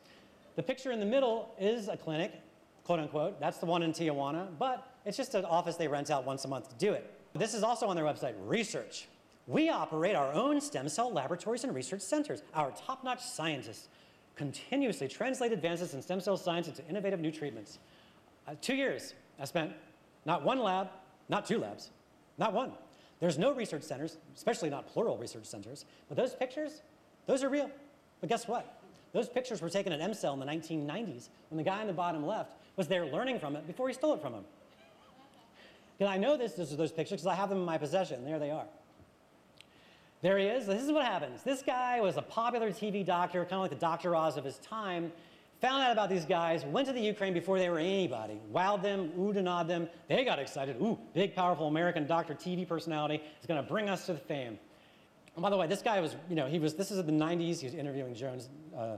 [0.55, 2.33] The picture in the middle is a clinic,
[2.83, 3.39] quote unquote.
[3.39, 6.47] That's the one in Tijuana, but it's just an office they rent out once a
[6.47, 7.13] month to do it.
[7.33, 9.07] This is also on their website, research.
[9.47, 12.43] We operate our own stem cell laboratories and research centers.
[12.53, 13.87] Our top notch scientists
[14.35, 17.79] continuously translate advances in stem cell science into innovative new treatments.
[18.47, 19.71] Uh, two years I spent,
[20.25, 20.89] not one lab,
[21.29, 21.91] not two labs,
[22.37, 22.73] not one.
[23.19, 26.81] There's no research centers, especially not plural research centers, but those pictures,
[27.25, 27.71] those are real.
[28.19, 28.79] But guess what?
[29.13, 32.25] Those pictures were taken at EmCell in the 1990s when the guy on the bottom
[32.25, 34.43] left was there learning from it before he stole it from him.
[35.99, 38.23] And I know this, this those pictures because I have them in my possession.
[38.23, 38.65] There they are.
[40.21, 40.65] There he is.
[40.65, 41.43] This is what happens.
[41.43, 44.15] This guy was a popular TV doctor, kind of like the Dr.
[44.15, 45.11] Oz of his time.
[45.61, 49.11] Found out about these guys, went to the Ukraine before they were anybody, wowed them,
[49.17, 49.87] oohed and awed them.
[50.07, 50.77] They got excited.
[50.81, 54.59] Ooh, big, powerful American doctor, TV personality is going to bring us to the fame.
[55.35, 57.25] And by the way, this guy was, you know, he was, this is in the
[57.25, 57.59] 90s.
[57.59, 58.97] He was interviewing Jones, uh,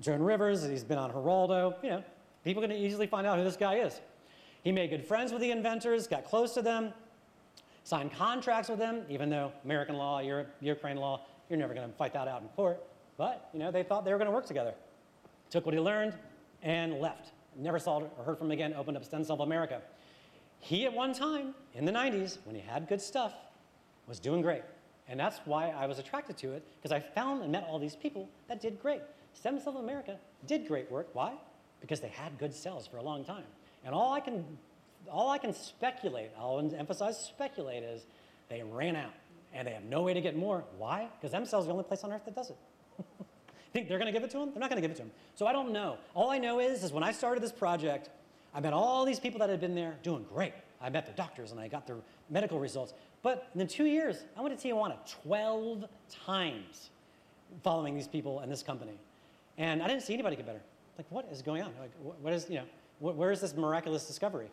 [0.00, 0.64] Joan Rivers.
[0.64, 1.74] He's been on Geraldo.
[1.82, 2.04] You know,
[2.44, 4.00] people can easily find out who this guy is.
[4.62, 6.92] He made good friends with the inventors, got close to them,
[7.90, 11.96] signed contracts with them, even though American law, Europe, Ukraine law, you're never going to
[11.96, 12.80] fight that out in court.
[13.18, 14.74] But, you know, they thought they were going to work together.
[15.50, 16.14] Took what he learned
[16.62, 17.32] and left.
[17.56, 19.82] Never saw or heard from him again, opened up Stem Cell of America.
[20.60, 23.34] He, at one time, in the 90s, when he had good stuff,
[24.06, 24.62] was doing great.
[25.08, 27.96] And that's why I was attracted to it, because I found and met all these
[27.96, 29.02] people that did great.
[29.32, 30.16] Stem Cell America
[30.46, 31.08] did great work.
[31.12, 31.32] Why?
[31.80, 33.44] Because they had good cells for a long time.
[33.84, 34.44] And all I can
[35.10, 38.02] all I can speculate, I'll emphasize speculate, is
[38.48, 39.12] they ran out
[39.52, 40.64] and they have no way to get more.
[40.78, 41.08] Why?
[41.20, 42.56] Because EmCell is the only place on earth that does it.
[43.72, 44.50] Think they're going to give it to them?
[44.52, 45.12] They're not going to give it to them.
[45.34, 45.98] So I don't know.
[46.14, 48.10] All I know is, is when I started this project,
[48.54, 50.54] I met all these people that had been there doing great.
[50.80, 51.98] I met the doctors and I got their
[52.30, 52.94] medical results.
[53.22, 55.84] But in two years, I went to Tijuana 12
[56.26, 56.90] times
[57.62, 58.98] following these people and this company.
[59.58, 60.62] And I didn't see anybody get better.
[60.96, 61.72] Like, what is going on?
[61.80, 62.64] Like, what is, you know,
[62.98, 64.50] where is this miraculous discovery?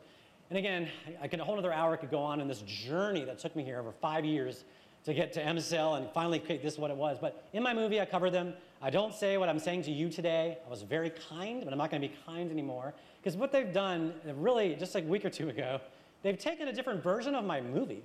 [0.50, 0.88] And again,
[1.22, 3.64] I could a whole other hour could go on in this journey that took me
[3.64, 4.64] here over five years
[5.04, 7.18] to get to EmCell and finally create this is what it was.
[7.20, 8.54] But in my movie, I cover them.
[8.82, 10.58] I don't say what I'm saying to you today.
[10.66, 12.94] I was very kind, but I'm not going to be kind anymore.
[13.22, 15.82] Because what they've done, really, just like a week or two ago,
[16.24, 18.04] they've taken a different version of my movie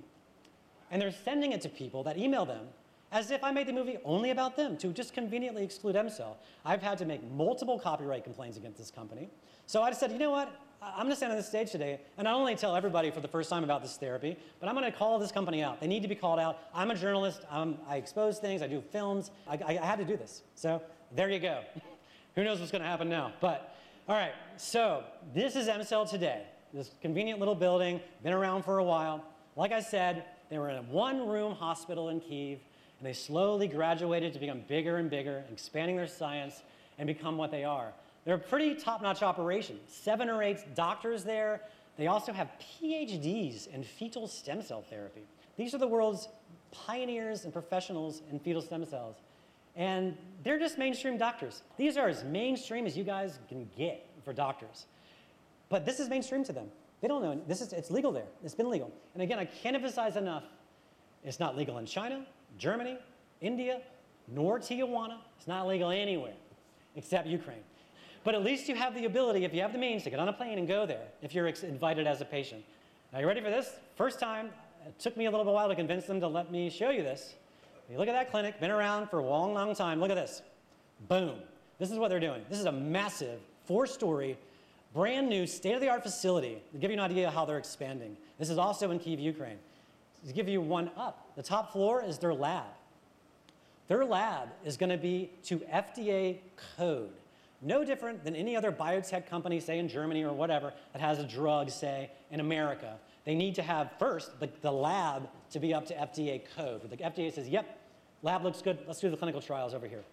[0.91, 2.67] and they're sending it to people that email them
[3.11, 6.35] as if I made the movie only about them to just conveniently exclude EmCell.
[6.65, 9.29] I've had to make multiple copyright complaints against this company.
[9.65, 10.51] So I just said, you know what?
[10.85, 13.27] I'm going to stand on this stage today and not only tell everybody for the
[13.27, 15.79] first time about this therapy, but I'm going to call this company out.
[15.79, 16.59] They need to be called out.
[16.73, 17.41] I'm a journalist.
[17.49, 18.61] I'm, i expose things.
[18.61, 19.31] I do films.
[19.47, 20.43] I, I, I had to do this.
[20.55, 20.81] So
[21.15, 21.61] there you go.
[22.35, 23.33] Who knows what's going to happen now?
[23.39, 23.75] But
[24.07, 24.33] all right.
[24.57, 25.03] So
[25.33, 26.43] this is EmCell today.
[26.73, 29.23] This convenient little building, been around for a while.
[29.55, 32.59] Like I said, they were in a one-room hospital in Kiev,
[32.99, 36.63] and they slowly graduated to become bigger and bigger, expanding their science
[36.97, 37.93] and become what they are.
[38.25, 39.79] They're a pretty top-notch operation.
[39.87, 41.61] Seven or eight doctors there.
[41.97, 42.49] They also have
[42.81, 45.23] PhDs in fetal stem cell therapy.
[45.57, 46.29] These are the world's
[46.71, 49.17] pioneers and professionals in fetal stem cells.
[49.75, 51.63] And they're just mainstream doctors.
[51.77, 54.85] These are as mainstream as you guys can get for doctors.
[55.69, 56.67] But this is mainstream to them.
[57.01, 57.39] They don't know.
[57.47, 58.27] This is, it's legal there.
[58.43, 58.91] It's been legal.
[59.13, 60.43] And again, I can't emphasize enough,
[61.23, 62.25] it's not legal in China,
[62.57, 62.97] Germany,
[63.41, 63.81] India,
[64.27, 65.17] nor Tijuana.
[65.37, 66.33] It's not legal anywhere
[66.95, 67.63] except Ukraine.
[68.23, 70.29] But at least you have the ability, if you have the means, to get on
[70.29, 72.63] a plane and go there if you're invited as a patient.
[73.11, 73.71] Now, you ready for this?
[73.95, 74.49] First time,
[74.85, 77.35] it took me a little while to convince them to let me show you this.
[77.89, 79.99] You look at that clinic, been around for a long, long time.
[79.99, 80.41] Look at this.
[81.09, 81.35] Boom.
[81.79, 82.43] This is what they're doing.
[82.49, 84.37] This is a massive four story,
[84.93, 88.15] brand new, state of the art facility to give you an idea how they're expanding.
[88.39, 89.57] This is also in Kiev, Ukraine.
[90.27, 92.65] To give you one up, the top floor is their lab.
[93.89, 96.37] Their lab is going to be to FDA
[96.77, 97.11] code
[97.63, 101.23] No different than any other biotech company, say in Germany or whatever, that has a
[101.23, 102.97] drug, say, in America.
[103.25, 106.89] They need to have first the, the lab to be up to FDA code.
[106.89, 107.79] The FDA says, yep,
[108.21, 110.03] lab looks good, let's do the clinical trials over here.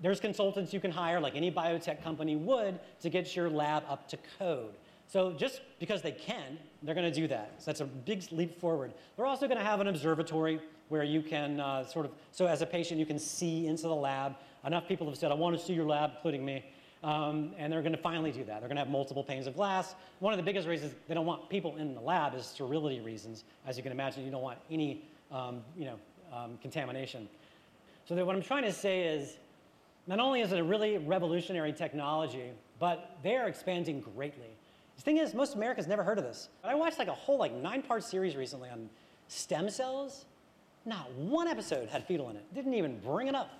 [0.00, 4.06] There's consultants you can hire, like any biotech company would, to get your lab up
[4.08, 4.74] to code.
[5.08, 7.54] So just because they can, they're going to do that.
[7.58, 8.92] So that's a big leap forward.
[9.16, 12.60] They're also going to have an observatory where you can uh, sort of, so as
[12.60, 14.36] a patient, you can see into the lab.
[14.66, 16.64] Enough people have said, I want to see your lab, including me.
[17.04, 18.58] Um, and they're going to finally do that.
[18.60, 19.94] They're going to have multiple panes of glass.
[20.18, 23.44] One of the biggest reasons they don't want people in the lab is sterility reasons.
[23.66, 25.98] As you can imagine, you don't want any um, you know,
[26.34, 27.28] um, contamination.
[28.08, 29.36] So what I'm trying to say is,
[30.06, 34.48] not only is it a really revolutionary technology, but they are expanding greatly.
[34.96, 36.48] The thing is, most Americans never heard of this.
[36.62, 38.88] But I watched like a whole like nine-part series recently on
[39.28, 40.24] stem cells.
[40.84, 42.54] Not one episode had fetal in it.
[42.54, 43.50] Didn't even bring it up.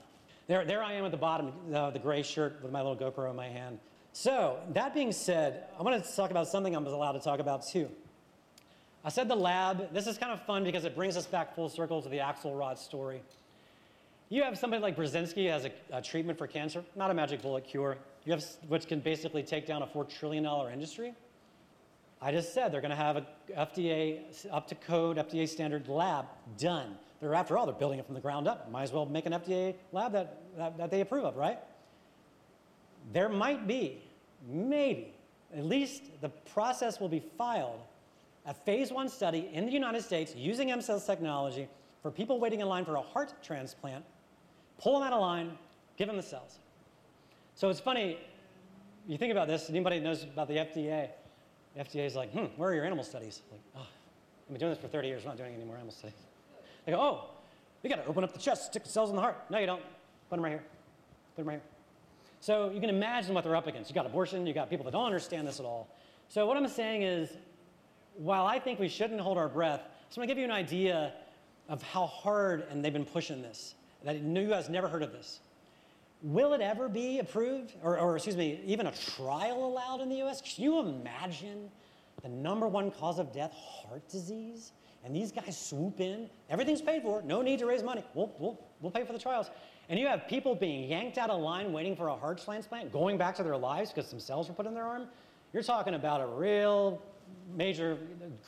[0.49, 3.29] There, there I am at the bottom, uh, the gray shirt with my little GoPro
[3.29, 3.79] in my hand.
[4.15, 7.39] So that being said, I want to talk about something I was allowed to talk
[7.39, 7.91] about too.
[9.05, 9.93] I said the lab.
[9.93, 12.79] This is kind of fun because it brings us back full circle to the Axelrod
[12.79, 13.21] story.
[14.31, 17.43] You have somebody like Burzynski who has a, a, treatment for cancer, not a magic
[17.43, 17.99] bullet cure.
[18.25, 21.13] You have which can basically take down a four trillion dollar industry.
[22.21, 24.21] I just said they're going to have a FDA
[24.51, 26.27] up to code, FDA standard lab
[26.59, 26.97] done.
[27.21, 28.71] They're, after all, they're building it from the ground up.
[28.71, 31.59] Might as well make an FDA lab that, that, that they approve of, right?
[33.13, 34.03] There might be,
[34.49, 35.15] maybe,
[35.57, 37.81] at least the process will be filed,
[38.47, 41.69] a phase one study in the United States using EmCell's technology
[42.03, 44.05] for people waiting in line for a heart transplant,
[44.79, 45.59] pull them out of line,
[45.97, 46.59] give them the cells.
[47.55, 48.19] So it's funny,
[49.07, 51.09] you think about this, anybody knows about the FDA,
[51.75, 53.43] the FDA is like, hmm, where are your animal studies?
[53.51, 55.93] Like, oh, I've been doing this for 30 years, we're not doing any more animal
[55.93, 56.28] studies.
[56.89, 57.25] They go, oh,
[57.83, 59.37] we got to open up the chest, stick the cells in the heart.
[59.51, 59.83] No, you don't.
[60.31, 60.63] Put them right here.
[61.37, 61.63] Put them right here.
[62.41, 63.91] So you can imagine what they're up against.
[63.91, 65.95] You got abortion, you got people that don't understand this at all.
[66.31, 67.37] So what I'm saying is,
[68.17, 70.51] while I think we shouldn't hold our breath, I just want to give you an
[70.51, 71.13] idea
[71.69, 73.75] of how hard and they've been pushing this.
[74.03, 75.41] That you guys never heard of this.
[76.23, 80.23] Will it ever be approved, or, or excuse me, even a trial allowed in the
[80.23, 80.41] US?
[80.41, 81.71] Can you imagine
[82.23, 84.73] the number one cause of death, heart disease?
[85.05, 88.05] And these guys swoop in, everything's paid for, no need to raise money.
[88.15, 89.51] We'll, we'll, we'll pay for the trials.
[89.89, 93.17] And you have people being yanked out of line waiting for a heart transplant, going
[93.17, 95.07] back to their lives because some cells were put in their arm.
[95.53, 97.01] You're talking about a real
[97.57, 97.99] major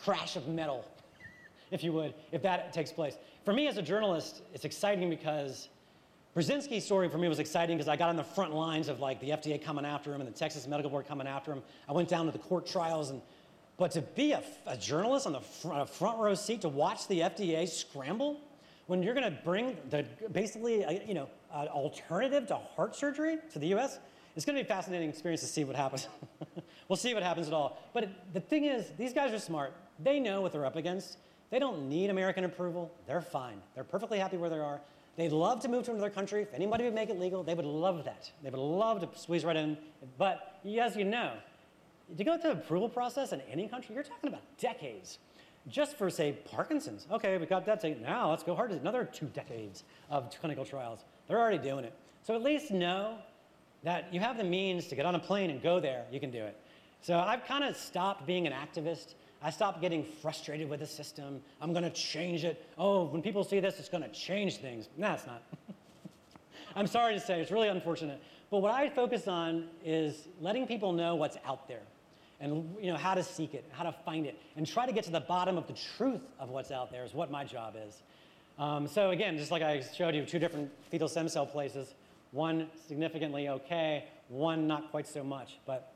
[0.03, 0.85] crash of metal,
[1.71, 3.17] if you would, if that takes place.
[3.45, 5.69] For me as a journalist, it's exciting because
[6.37, 9.19] Burzynski's story for me was exciting because I got on the front lines of like
[9.21, 11.63] the FDA coming after him and the Texas Medical Board coming after him.
[11.89, 13.21] I went down to the court trials and,
[13.81, 17.21] but to be a, a journalist on the front, front row seat to watch the
[17.21, 18.39] FDA scramble
[18.89, 23.39] when you're going to bring the basically a, you know an alternative to heart surgery
[23.55, 23.99] to the U.S.
[24.37, 26.09] It's going to be a fascinating experience to see what happens.
[26.89, 27.83] we'll see what happens at all.
[27.95, 29.73] But it, the thing is, these guys are smart.
[29.99, 31.17] They know what they're up against.
[31.49, 32.93] They don't need American approval.
[33.07, 33.63] They're fine.
[33.75, 34.81] They're perfectly happy where they are.
[35.17, 36.43] They'd love to move to another country.
[36.43, 38.31] If anybody would make it legal, they would love that.
[38.43, 39.79] They would love to squeeze right in.
[40.19, 41.33] But as you know,
[42.17, 45.19] to go through the approval process in any country, you're talking about decades.
[45.69, 47.07] Just for, say, Parkinson's.
[47.11, 47.85] Okay, we got that.
[48.01, 48.73] Now let's go hard.
[48.73, 51.05] Another two decades of clinical trials.
[51.29, 51.95] They're already doing it.
[52.23, 53.19] So at least know
[53.83, 56.05] that you have the means to get on a plane and go there.
[56.11, 56.57] You can do it.
[57.03, 61.41] So I've kind of stopped being an activist I stopped getting frustrated with the system.
[61.63, 62.67] I'm going to change it.
[62.77, 64.89] Oh, when people see this, it's going to change things.
[64.99, 65.43] No, it's not.
[66.77, 68.21] I'm sorry to say, it's really unfortunate.
[68.51, 71.83] But what I focus on is letting people know what's out there
[72.41, 75.05] and you know, how to seek it, how to find it, and try to get
[75.05, 78.03] to the bottom of the truth of what's out there is what my job is.
[78.59, 81.95] Um, so again, just like I showed you, two different fetal stem cell places,
[82.33, 85.59] one significantly okay, one not quite so much.
[85.67, 85.93] But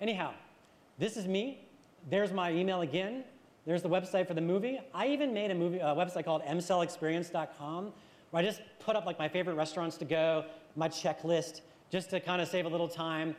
[0.00, 0.32] anyhow,
[0.98, 1.60] this is me
[2.10, 3.24] there's my email again.
[3.64, 4.80] There's the website for the movie.
[4.92, 7.92] I even made a movie a website called emcellexperience.com
[8.30, 10.44] where I just put up like my favorite restaurants to go,
[10.74, 11.60] my checklist,
[11.90, 13.36] just to kind of save a little time.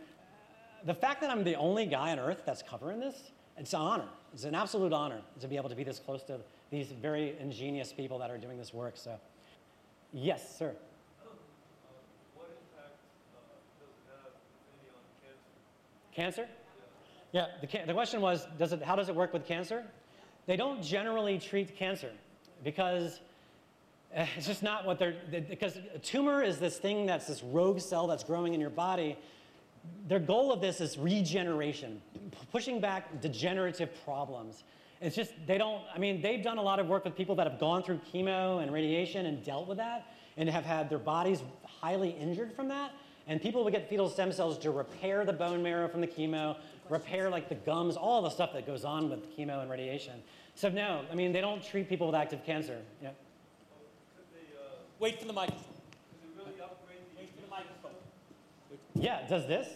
[0.86, 4.08] The fact that I'm the only guy on earth that's covering this, it's an honor.
[4.34, 6.40] It's an absolute honor to be able to be this close to
[6.72, 8.94] these very ingenious people that are doing this work.
[8.96, 9.16] So,
[10.12, 10.74] yes, sir.
[16.16, 16.48] Cancer?
[17.32, 19.84] Yeah, the, the question was, does it, how does it work with cancer?
[20.46, 22.12] They don't generally treat cancer
[22.64, 23.20] because
[24.14, 27.80] eh, it's just not what they're, because a tumor is this thing that's this rogue
[27.80, 29.18] cell that's growing in your body.
[30.08, 32.02] Their goal of this is regeneration,
[32.52, 34.64] pushing back degenerative problems.
[35.02, 37.50] It's just, they don't, I mean, they've done a lot of work with people that
[37.50, 40.08] have gone through chemo and radiation and dealt with that
[40.38, 42.94] and have had their bodies highly injured from that.
[43.28, 46.58] And people would get fetal stem cells to repair the bone marrow from the chemo,
[46.90, 50.22] repair like the gums, all the stuff that goes on with chemo and radiation.
[50.56, 52.80] So no, I mean, they don't treat people with active cancer.
[53.02, 53.10] Yeah.
[55.00, 55.64] Wait for the microphone.
[57.18, 57.92] Wait for the microphone.
[58.96, 59.68] Yeah, does this?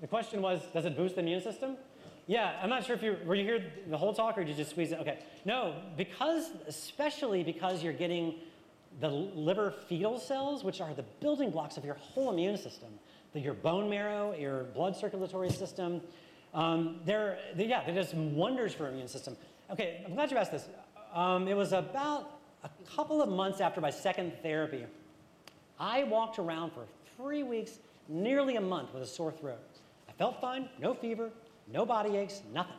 [0.00, 1.76] The question was, does it boost the immune system?
[2.26, 4.56] Yeah, I'm not sure if you were you here the whole talk or did you
[4.56, 4.98] just squeeze it?
[4.98, 8.34] Okay, no, because especially because you're getting
[9.00, 12.88] the liver fetal cells, which are the building blocks of your whole immune system,
[13.32, 16.00] the, your bone marrow, your blood circulatory system.
[16.54, 19.36] Um, they're, they, yeah, they just wonders for immune system.
[19.70, 20.66] Okay, I'm glad you asked this.
[21.14, 24.84] Um, it was about a couple of months after my second therapy.
[25.78, 26.86] I walked around for
[27.16, 29.58] three weeks, nearly a month, with a sore throat.
[30.08, 31.30] I felt fine, no fever,
[31.72, 32.76] no body aches, nothing.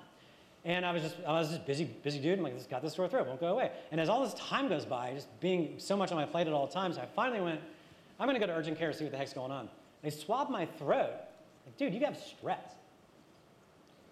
[0.65, 2.39] And I was just, I was just busy, busy dude.
[2.39, 3.71] I'm like, this got this sore throat, won't go away.
[3.91, 6.53] And as all this time goes by, just being so much on my plate at
[6.53, 7.61] all times, I finally went,
[8.19, 9.69] I'm gonna go to urgent care and see what the heck's going on.
[10.01, 11.13] They swabbed my throat.
[11.65, 12.71] Like, dude, you have strep.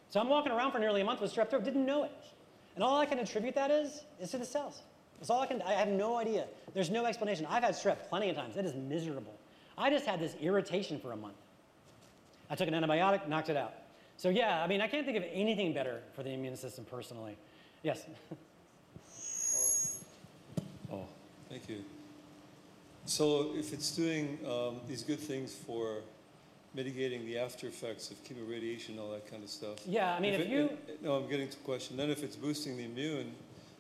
[0.10, 2.12] So I'm walking around for nearly a month with strep throat, didn't know it.
[2.76, 4.82] And all I can attribute that is, is to the cells.
[5.20, 6.46] That's all I can, I have no idea.
[6.74, 7.46] There's no explanation.
[7.50, 8.58] I've had strep plenty of times.
[8.58, 9.34] It is miserable.
[9.78, 11.36] I just had this irritation for a month.
[12.50, 13.74] I took an antibiotic, knocked it out.
[14.18, 17.38] So yeah, I mean, I can't think of anything better for the immune system personally.
[17.84, 18.06] Yes.
[20.92, 21.06] Oh,
[21.50, 21.84] thank you.
[23.06, 26.02] So if it's doing um, these good things for
[26.76, 29.78] mitigating the after effects of chemoradiation, all that kind of stuff.
[29.88, 31.98] Yeah, I mean, if it- you- it- No, I'm getting to the question.
[31.98, 33.34] Then if it's boosting the immune,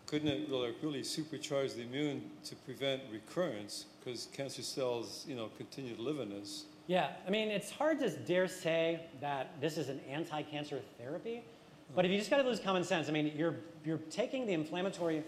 [0.08, 3.86] couldn't it really, really supercharge the immune to prevent recurrence?
[4.06, 6.65] Because cancer cells, you know, continue to live in us.
[6.86, 11.44] Yeah, I mean, it's hard to dare say that this is an anti-cancer therapy,
[11.95, 14.53] but if you just got to lose common sense, I mean, you're you're taking the
[14.53, 15.23] inflammatory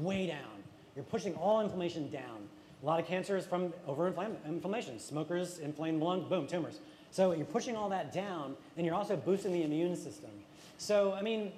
[0.00, 0.62] way down.
[0.96, 2.48] You're pushing all inflammation down.
[2.82, 4.98] A lot of cancer is from over-inflammation.
[4.98, 6.80] Smokers, inflamed lungs, boom, tumors.
[7.10, 10.30] So you're pushing all that down, and you're also boosting the immune system.
[10.78, 11.52] So I mean,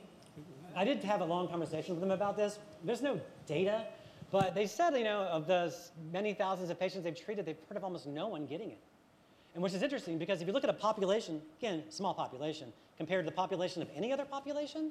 [0.75, 2.59] I did have a long conversation with them about this.
[2.83, 3.85] There's no data,
[4.31, 5.75] but they said, you know, of the
[6.13, 8.79] many thousands of patients they've treated, they've heard of almost no one getting it.
[9.55, 13.25] And which is interesting because if you look at a population, again, small population, compared
[13.25, 14.91] to the population of any other population,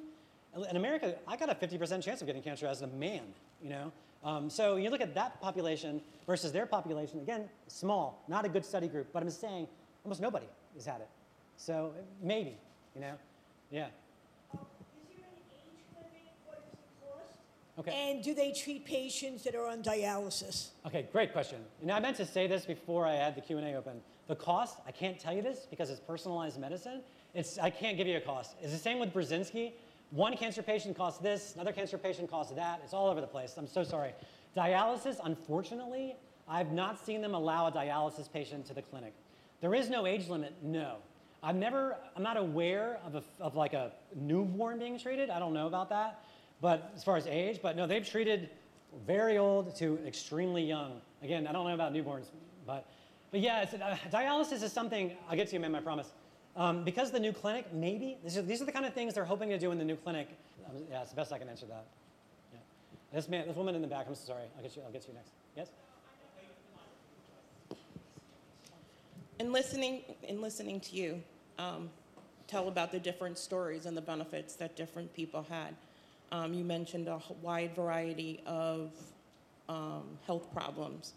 [0.70, 3.22] in America, I got a 50% chance of getting cancer as a man,
[3.62, 3.92] you know?
[4.24, 8.64] Um, so you look at that population versus their population, again, small, not a good
[8.64, 9.68] study group, but I'm saying
[10.04, 11.08] almost nobody has had it.
[11.56, 11.92] So
[12.22, 12.56] maybe,
[12.94, 13.14] you know?
[13.70, 13.86] Yeah.
[13.86, 14.60] Is
[15.08, 16.10] there an age limit?
[16.46, 17.38] What does it cost?
[17.78, 17.92] Okay.
[17.92, 20.68] And do they treat patients that are on dialysis?
[20.86, 21.58] Okay, great question.
[21.82, 24.00] And I meant to say this before I had the Q&A open.
[24.28, 27.02] The cost, I can't tell you this because it's personalized medicine.
[27.34, 28.56] It's, I can't give you a cost.
[28.62, 29.72] It's the same with Burzynski.
[30.10, 32.80] One cancer patient costs this, another cancer patient costs that.
[32.82, 33.54] It's all over the place.
[33.58, 34.12] I'm so sorry.
[34.56, 36.16] Dialysis, unfortunately,
[36.48, 39.12] I've not seen them allow a dialysis patient to the clinic.
[39.60, 40.96] There is no age limit, no.
[41.42, 45.28] I've never, I'm not aware of, a, of like a newborn being treated.
[45.28, 46.24] I don't know about that.
[46.60, 48.48] But as far as age, but no, they've treated
[49.06, 51.00] very old to extremely young.
[51.22, 52.26] Again, I don't know about newborns,
[52.66, 52.86] but,
[53.30, 56.10] but yeah, uh, dialysis is something, I'll get to you, ma'am, I promise.
[56.56, 59.24] Um, because the new clinic, maybe, these are, these are the kind of things they're
[59.24, 60.28] hoping to do in the new clinic.
[60.66, 61.84] Um, yeah, it's the best I can answer that.
[62.52, 62.60] Yeah.
[63.12, 65.06] This man, this woman in the back, I'm so sorry, I'll get you, I'll get
[65.06, 65.32] you next.
[65.54, 65.68] Yes?
[69.38, 71.22] In listening, in listening to you
[71.58, 71.90] um,
[72.46, 75.74] tell about the different stories and the benefits that different people had,
[76.32, 78.90] um, you mentioned a wide variety of
[79.68, 81.12] um, health problems.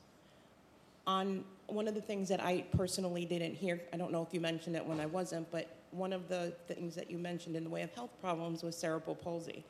[1.07, 4.39] On one of the things that I personally didn't hear, I don't know if you
[4.39, 7.69] mentioned it when I wasn't, but one of the things that you mentioned in the
[7.69, 9.63] way of health problems was cerebral palsy.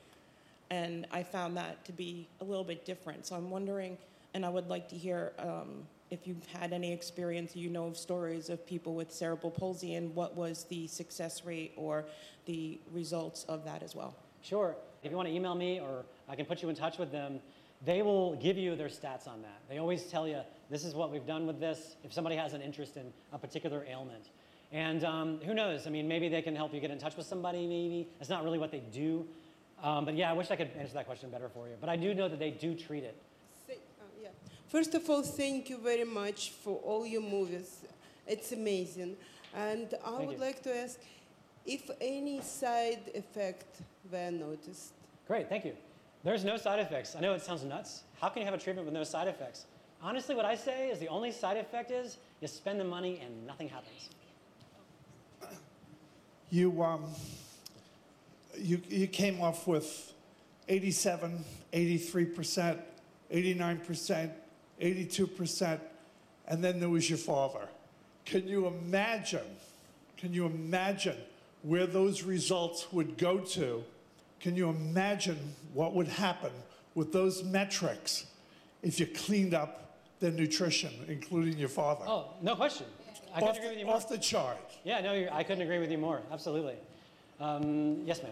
[0.70, 3.26] And I found that to be a little bit different.
[3.26, 3.98] So I'm wondering,
[4.34, 7.98] and I would like to hear um, if you've had any experience, you know of
[7.98, 12.06] stories of people with cerebral palsy and what was the success rate or
[12.46, 14.16] the results of that as well.
[14.42, 14.76] Sure.
[15.04, 17.40] If you want to email me or I can put you in touch with them,
[17.86, 19.62] they will give you their stats on that.
[19.70, 22.62] They always tell you, this is what we've done with this, if somebody has an
[22.62, 24.26] interest in a particular ailment.
[24.72, 25.88] And um, who knows?
[25.88, 28.08] I mean, maybe they can help you get in touch with somebody, maybe.
[28.20, 29.26] That's not really what they do.
[29.82, 31.76] Um, but yeah, I wish I could answer that question better for you.
[31.80, 33.16] But I do know that they do treat it.
[33.70, 33.74] Uh,
[34.22, 34.28] yeah.
[34.68, 37.80] First of all, thank you very much for all your movies.
[38.28, 39.16] It's amazing.
[39.56, 40.44] And I Thank would you.
[40.44, 41.00] like to ask
[41.66, 43.82] if any side effect
[44.12, 44.94] were noticed.
[45.28, 45.74] Great, thank you.
[46.24, 47.16] There's no side effects.
[47.16, 48.04] I know it sounds nuts.
[48.20, 49.66] How can you have a treatment with no side effects?
[50.02, 53.46] Honestly, what I say is the only side effect is you spend the money and
[53.46, 54.10] nothing happens.
[56.50, 57.06] You, um,
[58.58, 60.14] you, you came off with
[60.68, 62.80] 87, 83%,
[63.32, 64.32] 89%,
[64.82, 65.80] 82%,
[66.48, 67.68] and then there was your father.
[68.26, 69.46] Can you imagine?
[70.18, 71.18] Can you imagine
[71.64, 73.84] where those results would go to?
[74.40, 76.52] Can you imagine what would happen
[76.96, 78.26] with those metrics
[78.82, 82.06] if you cleaned up their nutrition, including your father?
[82.08, 82.86] Oh, no question.
[83.34, 83.96] I off, couldn't agree with you more.
[83.96, 84.58] off the chart.
[84.84, 86.22] Yeah, no, I couldn't agree with you more.
[86.32, 86.76] Absolutely.
[87.40, 88.32] Um, yes, ma'am.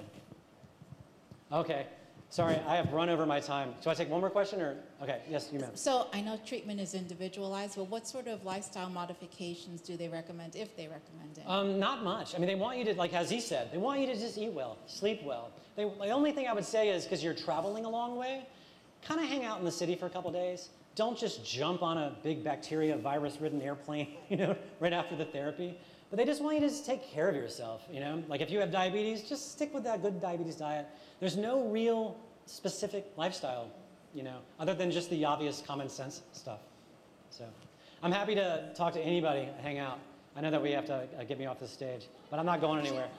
[1.52, 1.86] Okay.
[2.30, 3.74] Sorry, I have run over my time.
[3.82, 4.76] Do I take one more question or?
[5.02, 5.72] Okay, yes, you, ma'am.
[5.76, 10.56] So I know treatment is individualized, but what sort of lifestyle modifications do they recommend,
[10.56, 11.44] if they recommend it?
[11.48, 12.36] Um, not much.
[12.36, 14.38] I mean, they want you to, like as he said, they want you to just
[14.38, 15.52] eat well, sleep well.
[15.78, 18.46] They, the only thing I would say is because you're traveling a long way,
[19.06, 20.70] kind of hang out in the city for a couple days.
[20.96, 25.80] Don't just jump on a big bacteria virus-ridden airplane, you know, right after the therapy.
[26.10, 28.24] But they just want you to just take care of yourself, you know.
[28.30, 30.86] Like if you have diabetes, just stick with that good diabetes diet.
[31.20, 33.70] There's no real specific lifestyle,
[34.14, 36.60] you know, other than just the obvious common sense stuff.
[37.30, 37.44] So
[38.02, 40.00] I'm happy to talk to anybody, hang out.
[40.36, 42.62] I know that we have to uh, get me off the stage, but I'm not
[42.62, 43.08] going anywhere.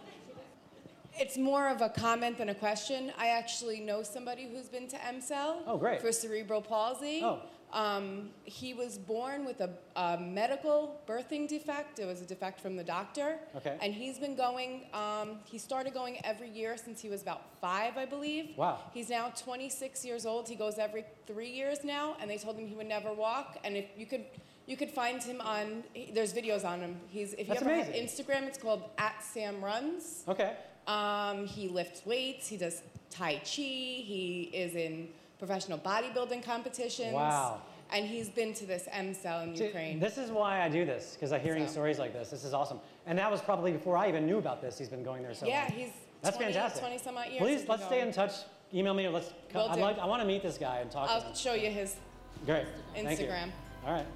[1.20, 3.10] It's more of a comment than a question.
[3.18, 6.00] I actually know somebody who's been to EmCell Oh, great.
[6.00, 7.22] for cerebral palsy.
[7.24, 7.40] Oh.
[7.72, 11.98] Um, he was born with a, a medical birthing defect.
[11.98, 13.38] It was a defect from the doctor.
[13.56, 13.76] Okay.
[13.82, 17.96] And he's been going, um, he started going every year since he was about five,
[17.98, 18.56] I believe.
[18.56, 18.78] Wow.
[18.94, 20.48] He's now 26 years old.
[20.48, 23.58] He goes every three years now, and they told him he would never walk.
[23.64, 24.24] And if you could,
[24.66, 25.84] you could find him on.
[25.92, 26.96] he- There's videos on him.
[27.08, 27.88] He's if you That's ever have.
[27.88, 30.24] Instagram, it's called at Sam Runs.
[30.26, 30.54] Okay.
[30.86, 32.48] Um, he lifts weights.
[32.48, 32.80] He does
[33.10, 33.42] Tai Chi.
[33.62, 35.08] He is in
[35.38, 37.12] professional bodybuilding competitions.
[37.12, 37.62] Wow.
[37.90, 39.98] And he's been to this EmCell in See, Ukraine.
[39.98, 41.72] This is why I do this, because I'm hearing So.
[41.72, 42.28] stories like this.
[42.28, 42.80] This is awesome.
[43.06, 44.78] And that was probably before I even knew about this.
[44.78, 45.78] He's been going there so yeah, long.
[45.78, 45.90] he's
[46.20, 46.82] That's 20, fantastic.
[46.82, 47.38] 20 some odd years.
[47.38, 48.32] Please, let's stay in touch.
[48.74, 49.32] Email me or let's.
[49.54, 49.80] We'll I'd do.
[49.80, 51.34] like, I want to meet this guy and talk to I'll him.
[51.34, 51.96] show you his
[52.44, 52.66] Great.
[52.94, 53.26] Thank you.
[53.26, 53.50] Instagram.
[53.86, 54.06] All right.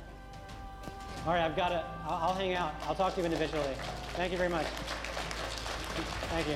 [1.27, 1.85] All right, I've got it.
[2.05, 2.75] I'll, I'll hang out.
[2.87, 3.75] I'll talk to you individually.
[4.15, 4.67] Thank you very much.
[6.27, 6.55] Thank you.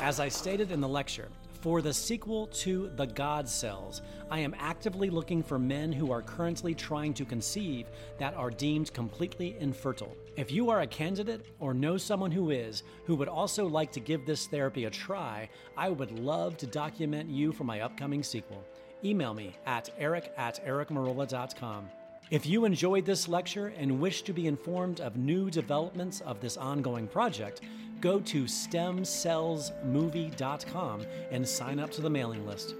[0.00, 1.28] As I stated in the lecture,
[1.64, 6.20] for the sequel to The God Cells, I am actively looking for men who are
[6.20, 7.86] currently trying to conceive
[8.18, 10.14] that are deemed completely infertile.
[10.36, 14.00] If you are a candidate or know someone who is, who would also like to
[14.00, 18.62] give this therapy a try, I would love to document you for my upcoming sequel.
[19.02, 21.88] Email me at eric at ericmerola.com.
[22.30, 26.58] If you enjoyed this lecture and wish to be informed of new developments of this
[26.58, 27.62] ongoing project,
[28.00, 32.74] go to stemcellsmovie.com and sign up to the mailing list.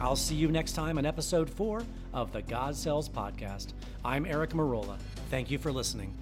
[0.00, 1.82] I'll see you next time on episode 4
[2.14, 3.68] of the God Cells podcast.
[4.04, 4.98] I'm Eric Merola.
[5.30, 6.12] Thank you for listening.